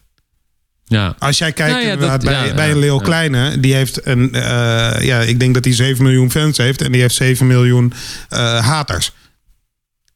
[0.85, 1.15] Ja.
[1.19, 2.97] Als jij kijkt Nou ja, inderdaad dat- bij, ja, bij een Leo.
[2.97, 6.91] Kleine, die heeft een, eh, ja, ik denk dat hij 7 miljoen fans heeft en
[6.91, 7.93] die heeft 7 miljoen
[8.29, 9.11] eh, haters.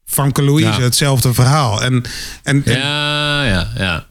[0.06, 1.82] Van Louise, hetzelfde verhaal.
[1.84, 2.04] En,
[2.44, 4.08] en, en Ja, ja, ja.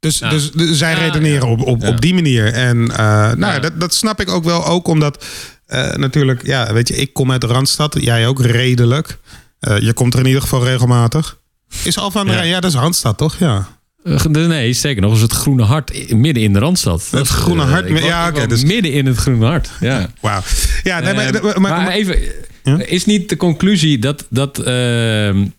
[0.00, 2.52] dus, dus, dus zij redeneren op, op, op die manier.
[2.52, 5.24] En eh, nou, dat, dat snap ik ook wel, ook omdat
[5.68, 9.18] eh, natuurlijk, ja, weet je, ik kom uit de Randstad, jij ook redelijk.
[9.60, 11.38] Eh, je komt er in ieder geval regelmatig.
[11.84, 12.38] Is Alphen aan de Ja.
[12.38, 12.50] Rijn?
[12.50, 13.36] Ja, dat is Randstad, toch?
[13.38, 13.68] Ja.
[14.04, 17.08] Eh, Nee, sterker nog, is het Groene Hart midden in de Randstad.
[17.10, 19.70] Het Groene Hart, ja, oké, dus- midden in het Groene Hart.
[19.80, 20.10] Ja.
[20.20, 20.40] Wauw.
[20.82, 22.18] Ja, nee, maar, maar, even,
[22.64, 22.78] Ja?
[22.84, 24.64] is niet de conclusie dat, dat eh,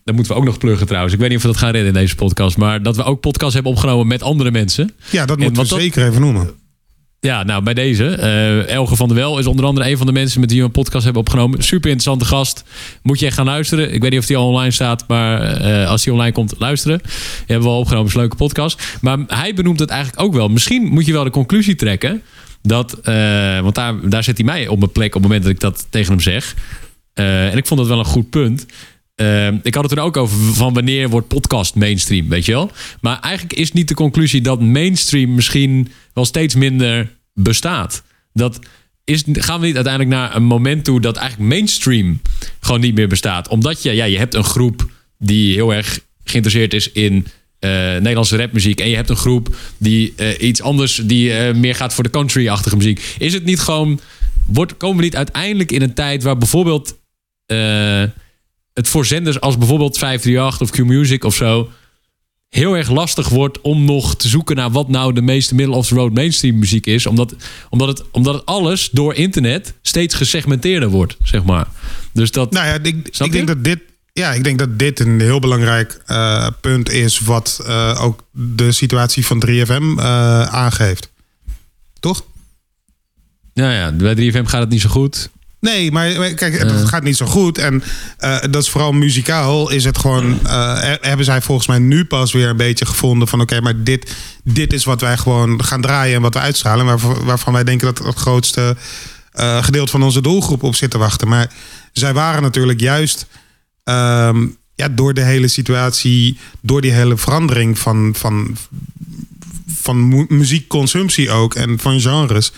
[0.04, 1.14] dat moeten we ook nog pluggen trouwens.
[1.14, 3.20] Ik weet niet of we dat gaan redden in deze podcast, maar dat we ook
[3.20, 4.94] podcasts hebben opgenomen met andere mensen.
[5.10, 6.50] ja, dat en moeten we dat- zeker even noemen.
[7.20, 8.04] Ja, nou bij deze.
[8.14, 10.64] eh Elge van der Wel is onder andere een van de mensen met wie we
[10.66, 11.62] een podcast hebben opgenomen.
[11.62, 12.64] Super interessante gast.
[13.02, 13.92] Moet je echt gaan luisteren.
[13.92, 16.98] Ik weet niet of die al online staat, maar eh, als die online komt, luisteren.
[17.02, 17.10] Die
[17.46, 18.98] hebben we al opgenomen, is een leuke podcast.
[19.00, 20.48] Maar hij benoemt het eigenlijk ook wel.
[20.48, 22.22] Misschien moet je wel de conclusie trekken
[22.62, 25.52] dat, eh, want daar, daar zet hij mij op mijn plek op het moment dat
[25.52, 26.54] ik dat tegen hem zeg.
[27.14, 28.66] En ik vond dat wel een goed punt.
[29.20, 32.70] Eh, ik had het er ook over van wanneer wordt podcast mainstream, weet je wel.
[33.00, 38.02] Maar eigenlijk is niet de conclusie dat mainstream misschien wel steeds minder bestaat.
[38.32, 38.58] Dat
[39.04, 42.20] is, gaan we niet uiteindelijk naar een moment toe dat eigenlijk mainstream
[42.60, 43.48] gewoon niet meer bestaat?
[43.48, 47.26] Omdat je, ja, je hebt een groep die heel erg geïnteresseerd is in
[47.58, 48.80] eh, Nederlandse rapmuziek.
[48.80, 52.10] En je hebt een groep die eh, iets anders, die eh, meer gaat voor de
[52.10, 53.14] country-achtige muziek.
[53.18, 54.00] Is het niet gewoon,
[54.46, 56.98] wordt, komen we niet uiteindelijk in een tijd waar bijvoorbeeld
[58.80, 61.70] het voor zenders als bijvoorbeeld 538 of Q-Music of zo
[62.48, 65.86] heel erg lastig wordt om nog te zoeken naar wat nou de meeste middle of
[65.86, 67.06] the road mainstream muziek is.
[67.06, 67.34] Omdat,
[67.68, 71.66] omdat, het, omdat het alles door internet steeds gesegmenteerder wordt, zeg maar.
[72.12, 72.52] Dus dat.
[72.52, 73.78] Nou ja, ik, ik denk dat dit.
[74.12, 78.72] Ja, ik denk dat dit een heel belangrijk eh, punt is wat eh, ook de
[78.72, 81.10] situatie van 3FM eh, aangeeft.
[82.00, 82.24] Toch?
[83.54, 85.30] Nou ja, bij 3FM gaat het niet zo goed.
[85.60, 86.86] Nee, maar maar kijk, het Eh.
[86.86, 87.58] gaat niet zo goed.
[87.58, 87.82] En
[88.18, 89.70] eh, dat is vooral muzikaal.
[89.70, 90.46] Is het gewoon.
[90.46, 93.82] eh, he- hebben zij volgens mij nu pas weer een beetje gevonden van: oké, maar
[93.82, 96.84] dit, dit is wat wij gewoon gaan draaien en wat we uitstralen.
[96.86, 98.76] Waarvan, waarvan wij denken dat het grootste
[99.60, 101.28] gedeelte van onze doelgroep op zit te wachten.
[101.28, 101.50] Maar
[101.92, 103.26] zij waren natuurlijk juist.
[103.84, 108.56] ehm, ja, door de hele situatie, door die hele verandering van, van,
[109.74, 112.52] van mu- muziekconsumptie ook en van genres.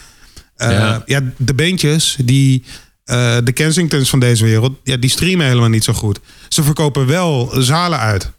[0.57, 1.03] Ja.
[1.07, 1.21] ja.
[1.37, 2.65] de beentjes, die,
[3.05, 6.19] eh, de Kensingtons van deze wereld, ja, die streamen helemaal niet zo goed.
[6.49, 8.31] Ze verkopen wel zalen uit.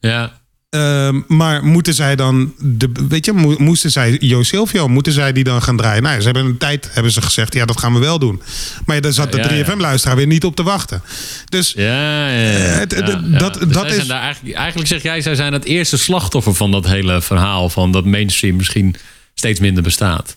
[0.00, 5.12] Ja, Ehm, maar moeten zij dan, de, weet je, mo- moesten zij Jo Silvio, moeten
[5.12, 6.02] zij die dan gaan draaien?
[6.02, 8.42] Nou, ze hebben een tijd, hebben ze gezegd, ja, dat gaan we wel doen.
[8.86, 9.64] Maar ja, daar zat de Ja, ja, ja.
[9.64, 11.02] 3FM-luisteraar weer niet op te wachten.
[11.48, 12.84] Dus ja, ja.
[12.86, 16.86] dat- Dus dat is- eigenlijk, eigenlijk zeg jij, zij zijn het eerste slachtoffer van dat
[16.86, 17.68] hele verhaal.
[17.68, 18.94] Van dat mainstream misschien
[19.34, 20.36] steeds minder bestaat.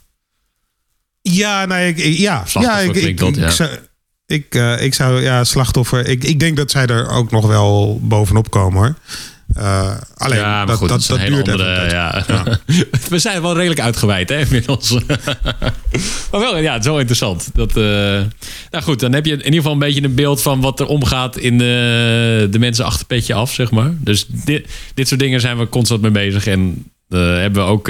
[1.34, 2.43] Ja, nee, ik, ik- ja.
[2.53, 3.49] Ja, ik, ik, dat, ik, ja.
[3.49, 3.69] zou,
[4.25, 6.07] ik, eh, ik zou, ja, slachtoffer.
[6.07, 8.95] Ik, ik denk dat zij er ook nog wel bovenop komen hoor.
[9.55, 11.75] Eh, alleen, ja, dat, goed, dat, dat duurt andere.
[11.75, 11.89] even.
[11.89, 12.25] Ja.
[13.09, 14.91] We zijn wel redelijk uitgeweid, hè, inmiddels.
[16.32, 17.49] maar wel, ja, het is wel interessant.
[17.53, 17.84] Dat, eh,
[18.71, 20.86] nou goed, dan heb je in ieder geval een beetje een beeld van wat er
[20.86, 23.91] omgaat in de, de mensen achter petje af, zeg maar.
[23.99, 26.47] Dus dit, dit soort dingen zijn we constant mee bezig.
[26.47, 27.88] En eh, hebben we ook.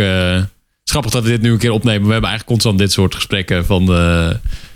[0.87, 2.05] Het is grappig dat we dit nu een keer opnemen.
[2.07, 3.81] We hebben eigenlijk constant dit soort gesprekken van.
[3.81, 4.29] eh,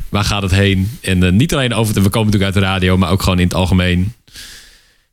[0.09, 0.97] waar gaat het heen?
[1.01, 1.93] En eh, niet alleen over.
[1.93, 4.13] We komen natuurlijk uit de radio, maar ook gewoon in het algemeen.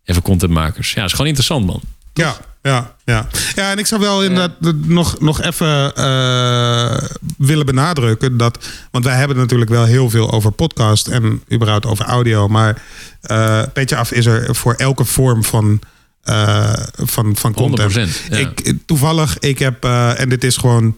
[0.04, 0.88] Even contentmakers.
[0.92, 1.80] Ja, het is gewoon interessant, man.
[2.12, 3.26] Ja, ja, ja.
[3.54, 6.98] Ja, en ik zou wel inderdaad nog, nog even eh,
[7.36, 8.68] willen benadrukken dat.
[8.90, 12.48] Want wij hebben het natuurlijk wel heel veel over podcast en überhaupt over audio.
[12.48, 12.82] Maar
[13.20, 15.80] eh Petje Af is er voor elke vorm van.
[16.28, 17.92] Eh, van, van content.
[17.92, 18.36] 100%, ja.
[18.36, 20.96] Ik, toevallig, ik heb, eh, en dit is gewoon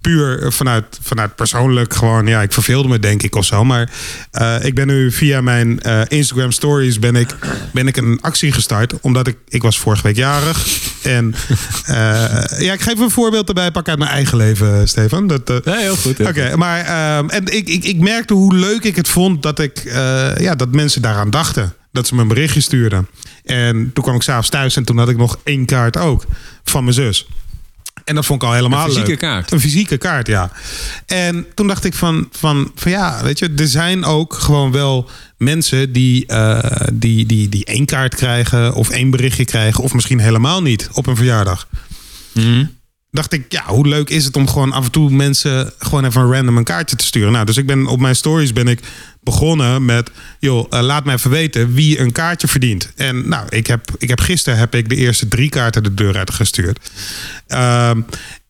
[0.00, 3.64] puur vanuit, vanuit persoonlijk gewoon, ja, ik verveelde me denk ik of zo.
[3.64, 3.90] Maar
[4.30, 7.36] eh, ik ben nu via mijn Instagram stories ben ik,
[7.72, 9.00] ben ik een actie gestart.
[9.00, 10.66] Omdat ik, ik was vorige week jarig.
[11.02, 11.34] En
[12.58, 15.26] ja, ik geef een voorbeeld erbij, pak uit mijn eigen leven, Stefan.
[15.26, 16.20] Dat, Ja, heel goed.
[16.20, 19.82] Oké, maar ehm, en ik, ik, ik merkte hoe leuk ik het vond dat ik
[20.38, 21.74] ja, dat mensen daaraan dachten.
[21.92, 23.08] Dat ze me een berichtje stuurden.
[23.44, 26.24] En toen kwam ik s'avonds thuis en toen had ik nog één kaart ook
[26.64, 27.26] van mijn zus.
[28.04, 29.18] En dat vond ik al helemaal Een fysieke leuk.
[29.18, 29.52] kaart?
[29.52, 30.50] Een fysieke kaart, ja.
[31.06, 35.10] En toen dacht ik van, van, van ja, weet je, er zijn ook gewoon wel
[35.36, 40.18] mensen die, eh, die, die, die één kaart krijgen of één berichtje krijgen, of misschien
[40.20, 41.68] helemaal niet op een verjaardag
[42.34, 42.64] Mhm.
[43.10, 46.32] Dacht ik, ja, hoe leuk is het om gewoon af en toe mensen gewoon even
[46.32, 47.32] random een kaartje te sturen.
[47.32, 48.80] Nou, dus ik ben op mijn stories ben ik
[49.22, 52.92] begonnen met, joh, eh, laat me even weten wie een kaartje verdient.
[52.96, 56.16] En nou, ik heb, ik heb gisteren heb ik de eerste drie kaarten de deur
[56.16, 56.90] uitgestuurd.
[57.46, 58.00] Ehm,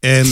[0.00, 0.26] en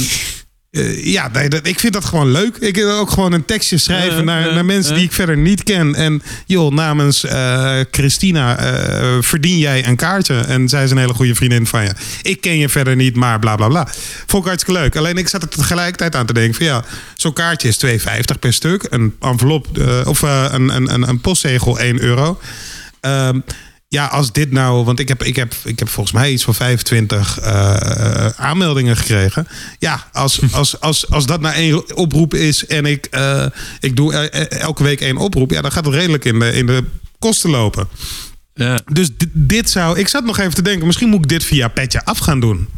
[0.78, 2.56] eh, ja, nee, dat, ik vind dat gewoon leuk.
[2.56, 5.94] Ik wil ook gewoon een tekstje schrijven naar, naar mensen die ik verder niet ken.
[5.94, 10.40] En joh, namens eh, Christina eh, verdien jij een kaartje.
[10.40, 11.92] En zij is een hele goede vriendin van je.
[12.22, 13.88] Ik ken je verder niet, maar bla bla bla.
[14.26, 14.96] Vond ik hartstikke leuk.
[14.96, 16.84] Alleen ik zat er tegelijkertijd aan te denken van ja,
[17.16, 18.86] zo'n kaartje is 2,50 per stuk.
[18.90, 19.66] Een envelop
[20.04, 22.40] of een, een, een, een postzegel 1 euro.
[23.00, 23.40] Ehm,
[23.88, 26.54] ja, als dit nou, want ik heb, ik heb, ik heb volgens mij iets van
[26.54, 29.48] 25 eh, aanmeldingen gekregen.
[29.78, 33.46] Ja, als, als, als, als dat nou één oproep is en ik, eh,
[33.80, 36.66] ik doe eh, elke week één oproep, ja, dan gaat het redelijk in de, in
[36.66, 36.84] de
[37.18, 37.88] kosten lopen.
[38.54, 38.80] Ja.
[38.92, 41.68] Dus dit, dit zou, ik zat nog even te denken, misschien moet ik dit via
[41.68, 42.68] Petje af gaan doen.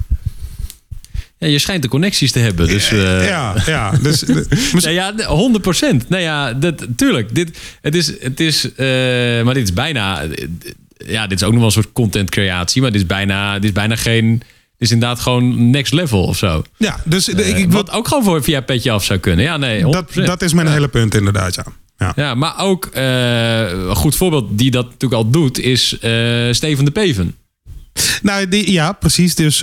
[1.41, 2.67] Ja, je schijnt de connecties te hebben.
[2.67, 3.91] Dus, eh, ja, ja.
[4.03, 4.37] Dus, eh,
[4.73, 6.09] Nee, ja, 100 procent.
[6.09, 7.35] Nou ja, dat, tuurlijk.
[7.35, 8.87] Dit, het is, het is, eh,
[9.43, 10.47] maar dit is bijna, eh,
[11.07, 13.65] ja, dit is ook nog wel een soort content creatie, maar dit is bijna, dit
[13.65, 14.49] is bijna geen, dit
[14.79, 16.63] is inderdaad gewoon next level of zo.
[16.77, 19.45] ja, dus ik, Eh, ik, wil- wat ook gewoon voor via petje af zou kunnen.
[19.45, 19.89] Ja, nee, 100%.
[19.91, 21.65] dat, dat is mijn hele punt inderdaad, ja.
[21.99, 22.13] ja.
[22.17, 26.13] Ja, maar ook eh, een goed voorbeeld die dat natuurlijk al doet is eh,
[26.51, 27.35] Steven de Peven.
[28.23, 29.35] Nou, die, ja, precies.
[29.35, 29.57] Dus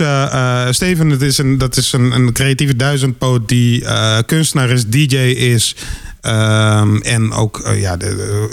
[0.70, 3.84] Steven, het is een, dat is een, een creatieve duizendpoot die
[4.26, 5.74] kunstenaar is, DJ is.
[6.20, 8.48] ehm, en ook, ja, de-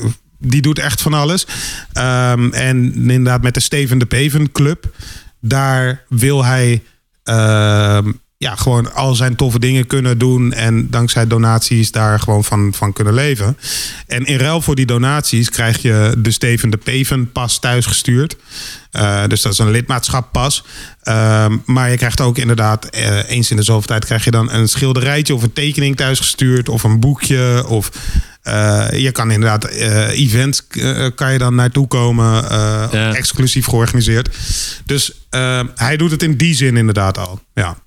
[0.46, 1.48] die doet echt van alles.
[1.93, 4.96] Ehm, en inderdaad, met de Steven de Peven Club,
[5.39, 6.84] daar wil hij
[7.24, 8.12] ehm,
[8.46, 10.54] ja, gewoon al zijn toffe dingen kunnen doen.
[10.54, 13.58] En dankzij donaties daar gewoon van, van kunnen leven.
[14.08, 18.36] En in ruil voor die donaties krijg je de Steven de Peven pas thuisgestuurd.
[18.91, 20.64] Eh, dus dat is een lidmaatschappas.
[21.02, 24.52] Ehm, maar je krijgt ook inderdaad eh, eens in de zoveel tijd krijg je dan
[24.52, 27.66] een schilderijtje of een tekening thuisgestuurd of een boekje.
[27.68, 27.91] Of
[28.41, 30.68] eh, je kan inderdaad events
[31.16, 32.34] kan je dan naartoe komen,
[32.91, 33.14] Ja.
[33.14, 34.30] exclusief georganiseerd.
[34.86, 37.39] Dus eh, hij doet het in die zin inderdaad al.
[37.54, 37.78] Ja.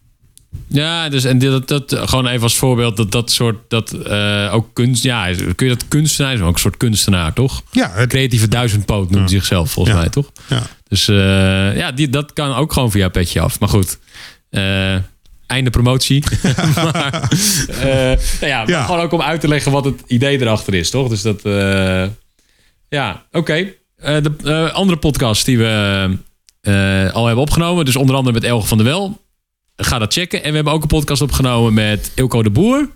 [0.68, 4.68] Ja, dus en dat, dat gewoon even als voorbeeld dat dat soort dat eh, ook
[4.72, 7.62] kunst, ja, kun je dat kunstenaar is ook een soort kunstenaar, toch?
[7.70, 10.01] Ja, het, Creatieve duizendpoot noemt zichzelf volgens Ja.
[10.01, 10.30] mij, toch?
[10.49, 10.62] ja.
[10.88, 13.61] Dus eh, ja, die, dat kan ook gewoon via petje af.
[13.61, 13.99] Maar goed,
[14.51, 14.94] eh,
[15.46, 16.24] einde promotie.
[16.74, 17.28] maar,
[18.40, 21.09] nou ja, maar gewoon ook om uit te leggen wat het idee erachter is, toch?
[21.09, 21.40] Dus dat,
[22.88, 23.72] ja, oké.
[23.96, 26.16] De andere podcast die we
[27.12, 29.26] al hebben opgenomen, dus onder andere met Elge van der Wel.
[29.80, 30.42] Ga dat checken.
[30.42, 32.88] En we hebben ook een podcast opgenomen met Ilko de Boer.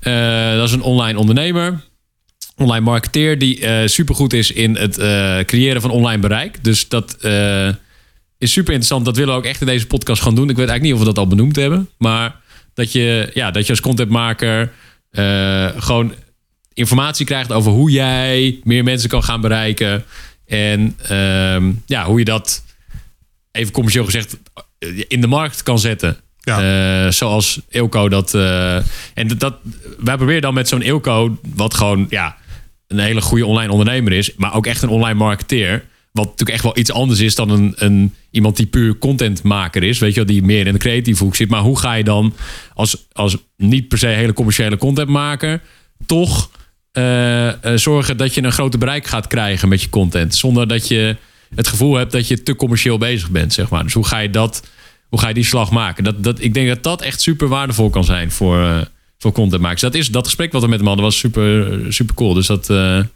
[0.00, 1.88] Eh, dat is een online ondernemer
[2.56, 6.64] online marketeer die eh supergoed is in het eh, creëren van online bereik.
[6.64, 7.16] Dus dat
[8.38, 9.04] is super interessant.
[9.04, 10.50] Dat willen we ook echt in deze podcast gaan doen.
[10.50, 11.88] Ik weet eigenlijk niet of we dat al benoemd hebben.
[11.98, 12.36] Maar
[12.74, 14.72] dat je, ja, dat je als contentmaker
[15.76, 16.14] gewoon
[16.72, 20.04] informatie krijgt over hoe jij meer mensen kan gaan bereiken.
[20.46, 22.64] En ehm, ja, hoe je dat,
[23.52, 24.36] even commercieel gezegd,
[25.08, 26.16] in de markt kan zetten.
[26.40, 27.04] Ja.
[27.04, 28.34] Eh, zoals Ilko dat.
[28.34, 28.76] eh,
[29.14, 29.54] en dat, dat,
[29.98, 32.36] wij proberen dan met zo'n Ilko, wat gewoon ja,
[32.86, 35.84] een hele goede online ondernemer is, maar ook echt een online marketeer.
[36.12, 39.98] Wat natuurlijk echt wel iets anders is dan een, een, iemand die puur contentmaker is.
[39.98, 41.48] Weet je wel, die meer in de creatieve hoek zit.
[41.48, 42.34] Maar hoe ga je dan
[42.74, 45.60] als, als niet per se hele commerciële contentmaker
[46.06, 46.50] toch
[46.92, 50.34] eh, eh, zorgen dat je een groter bereik gaat krijgen met je content.
[50.34, 51.16] Zonder dat je
[51.54, 53.82] het gevoel hebt dat je te commercieel bezig bent, zeg maar.
[53.82, 54.66] Dus hoe ga je dat,
[55.08, 56.04] hoe ga je die slag maken?
[56.04, 58.80] Dat, dat, ik denk dat dat echt super waardevol kan zijn voor, eh
[59.20, 59.80] voor contentmakers.
[59.80, 62.34] Dat, is, dat gesprek wat we met hem hadden was super, super cool.
[62.34, 63.06] Dus dat, eh, eh,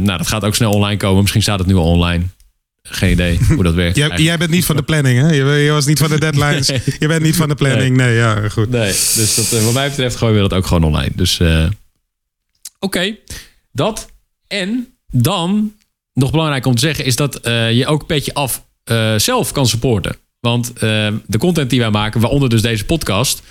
[0.00, 1.20] nou, dat gaat ook snel online komen.
[1.20, 2.24] Misschien staat het nu al online.
[2.82, 3.96] Geen idee hoe dat werkt.
[4.16, 5.28] Jij, bent niet van de planning, hè?
[5.28, 6.68] Je, je was niet van de deadlines.
[6.68, 6.80] Nee.
[6.98, 7.96] Je bent niet van de planning.
[7.96, 8.70] Nee, ja, goed.
[8.70, 11.10] Nee, dus dat, wat mij betreft gooien we dat ook gewoon online.
[11.14, 11.66] Dus eh,
[12.78, 13.16] oké,
[13.72, 14.10] dat.
[14.46, 15.72] En dan,
[16.14, 19.66] nog belangrijk om te zeggen, is dat eh, je ook Petje Af eh, zelf kan
[19.66, 20.16] supporten.
[20.40, 20.80] Want eh,
[21.26, 23.42] de content die wij maken, waaronder dus deze podcast...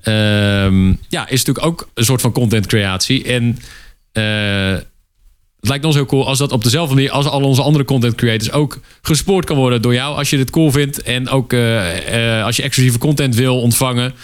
[0.00, 3.24] ehm, ja, is natuurlijk ook een soort van content creatie.
[3.24, 3.58] En
[5.56, 8.14] het lijkt ons heel cool als dat op dezelfde manier als al onze andere content
[8.14, 10.16] creators ook gespoord kan worden door jou.
[10.16, 11.52] Als je dit cool vindt en ook
[12.44, 14.14] als je exclusieve content wil ontvangen.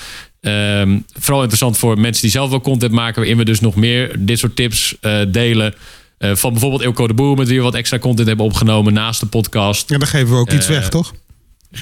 [0.40, 4.16] Ehm, vooral interessant voor mensen die zelf wel content maken, waarin we dus nog meer
[4.18, 4.96] dit soort tips
[5.28, 5.74] delen.
[6.18, 9.20] Eh, van bijvoorbeeld Ilko de Boer, met wie we wat extra content hebben opgenomen naast
[9.20, 9.90] de podcast.
[9.90, 11.14] Ja, dan geven we ook iets Eh, weg, toch?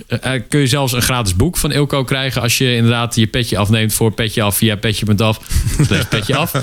[0.06, 3.58] Eh, kun je zelfs een gratis boek van Ilko krijgen als je inderdaad je petje
[3.58, 5.40] afneemt voor petje af via petje.af.
[5.86, 6.54] slash petje af.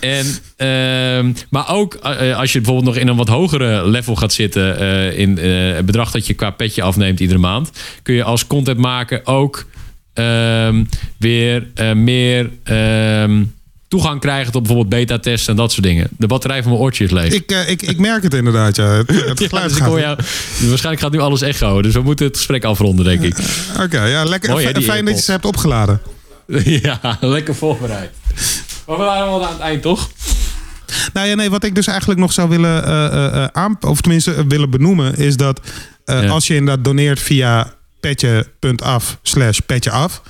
[0.00, 1.94] En, ehm, maar ook
[2.36, 4.78] als je bijvoorbeeld nog in een wat hogere level gaat zitten
[5.16, 7.70] in het bedrag dat je qua petje afneemt iedere maand,
[8.02, 9.66] kun je als contentmaker ook
[10.12, 10.84] ehm,
[11.18, 13.42] weer meer ehm,
[13.94, 16.08] toegang krijgen tot bijvoorbeeld beta-testen en dat soort dingen.
[16.18, 17.32] De batterij van mijn oortjes is leeg.
[17.32, 18.84] Ik, eh, ik, ik merk het inderdaad, ja.
[18.84, 20.16] Het, het Ja, dus ik hoor jou,
[20.68, 21.82] waarschijnlijk gaat nu alles echo.
[21.82, 23.36] Dus we moeten het gesprek afronden, denk ik.
[23.80, 24.50] Oké, ja, lekker.
[24.50, 26.00] Mooi, hè, Fijn dat je ze hebt opgeladen.
[26.82, 28.10] Ja, lekker voorbereid.
[28.86, 30.10] Maar we waren al aan het eind, toch?
[31.12, 34.00] Nou ja, nee, wat ik dus eigenlijk nog zou willen eh, eh, eh, aan, of
[34.00, 35.60] tenminste eh, willen benoemen, is dat
[36.04, 36.28] eh, Ja.
[36.28, 40.22] als je inderdaad doneert via petje.af slash petjeaf,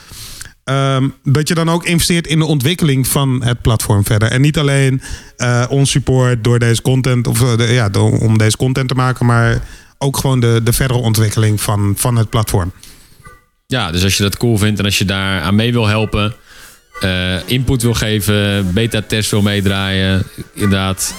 [0.65, 4.31] ehm, dat je dan ook investeert in de ontwikkeling van het platform verder.
[4.31, 5.03] En niet alleen
[5.37, 9.61] eh ons support door deze content, of eh, ja, om deze content te maken, maar
[9.99, 12.73] ook gewoon de, de verdere ontwikkeling van, van het platform.
[13.67, 16.35] Ja, dus als je dat cool vindt en als je daar aan mee wil helpen,
[17.01, 21.15] eh, input wil geven, beta-test wil meedraaien, inderdaad.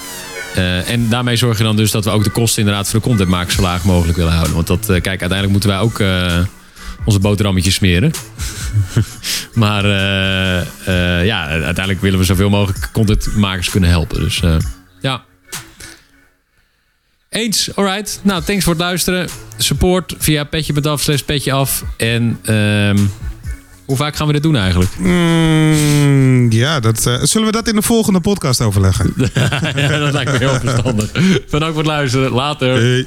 [0.85, 3.55] En daarmee zorg je dan dus dat we ook de kosten inderdaad voor de contentmakers
[3.55, 4.55] zo laag mogelijk willen houden.
[4.55, 5.99] Want dat, kijk, uiteindelijk moeten wij ook
[7.05, 8.11] onze boterhammetjes smeren.
[9.53, 14.19] maar eh, eh, ja, uiteindelijk willen we zoveel mogelijk contentmakers kunnen helpen.
[14.19, 14.57] Dus eh,
[15.01, 15.23] ja.
[17.29, 18.19] Eens, alright.
[18.23, 19.27] Nou, thanks voor het luisteren.
[19.57, 21.83] Support via petje.af slash petje af.
[21.97, 22.97] En ehm,
[23.85, 24.91] hoe vaak gaan we dit doen eigenlijk?
[24.99, 29.13] Mm, ja, dat, zullen we dat in de volgende podcast overleggen?
[29.75, 31.11] ja, dat lijkt me heel verstandig.
[31.51, 32.31] Bedankt voor het luisteren.
[32.31, 32.75] Later.
[32.75, 33.05] Hey.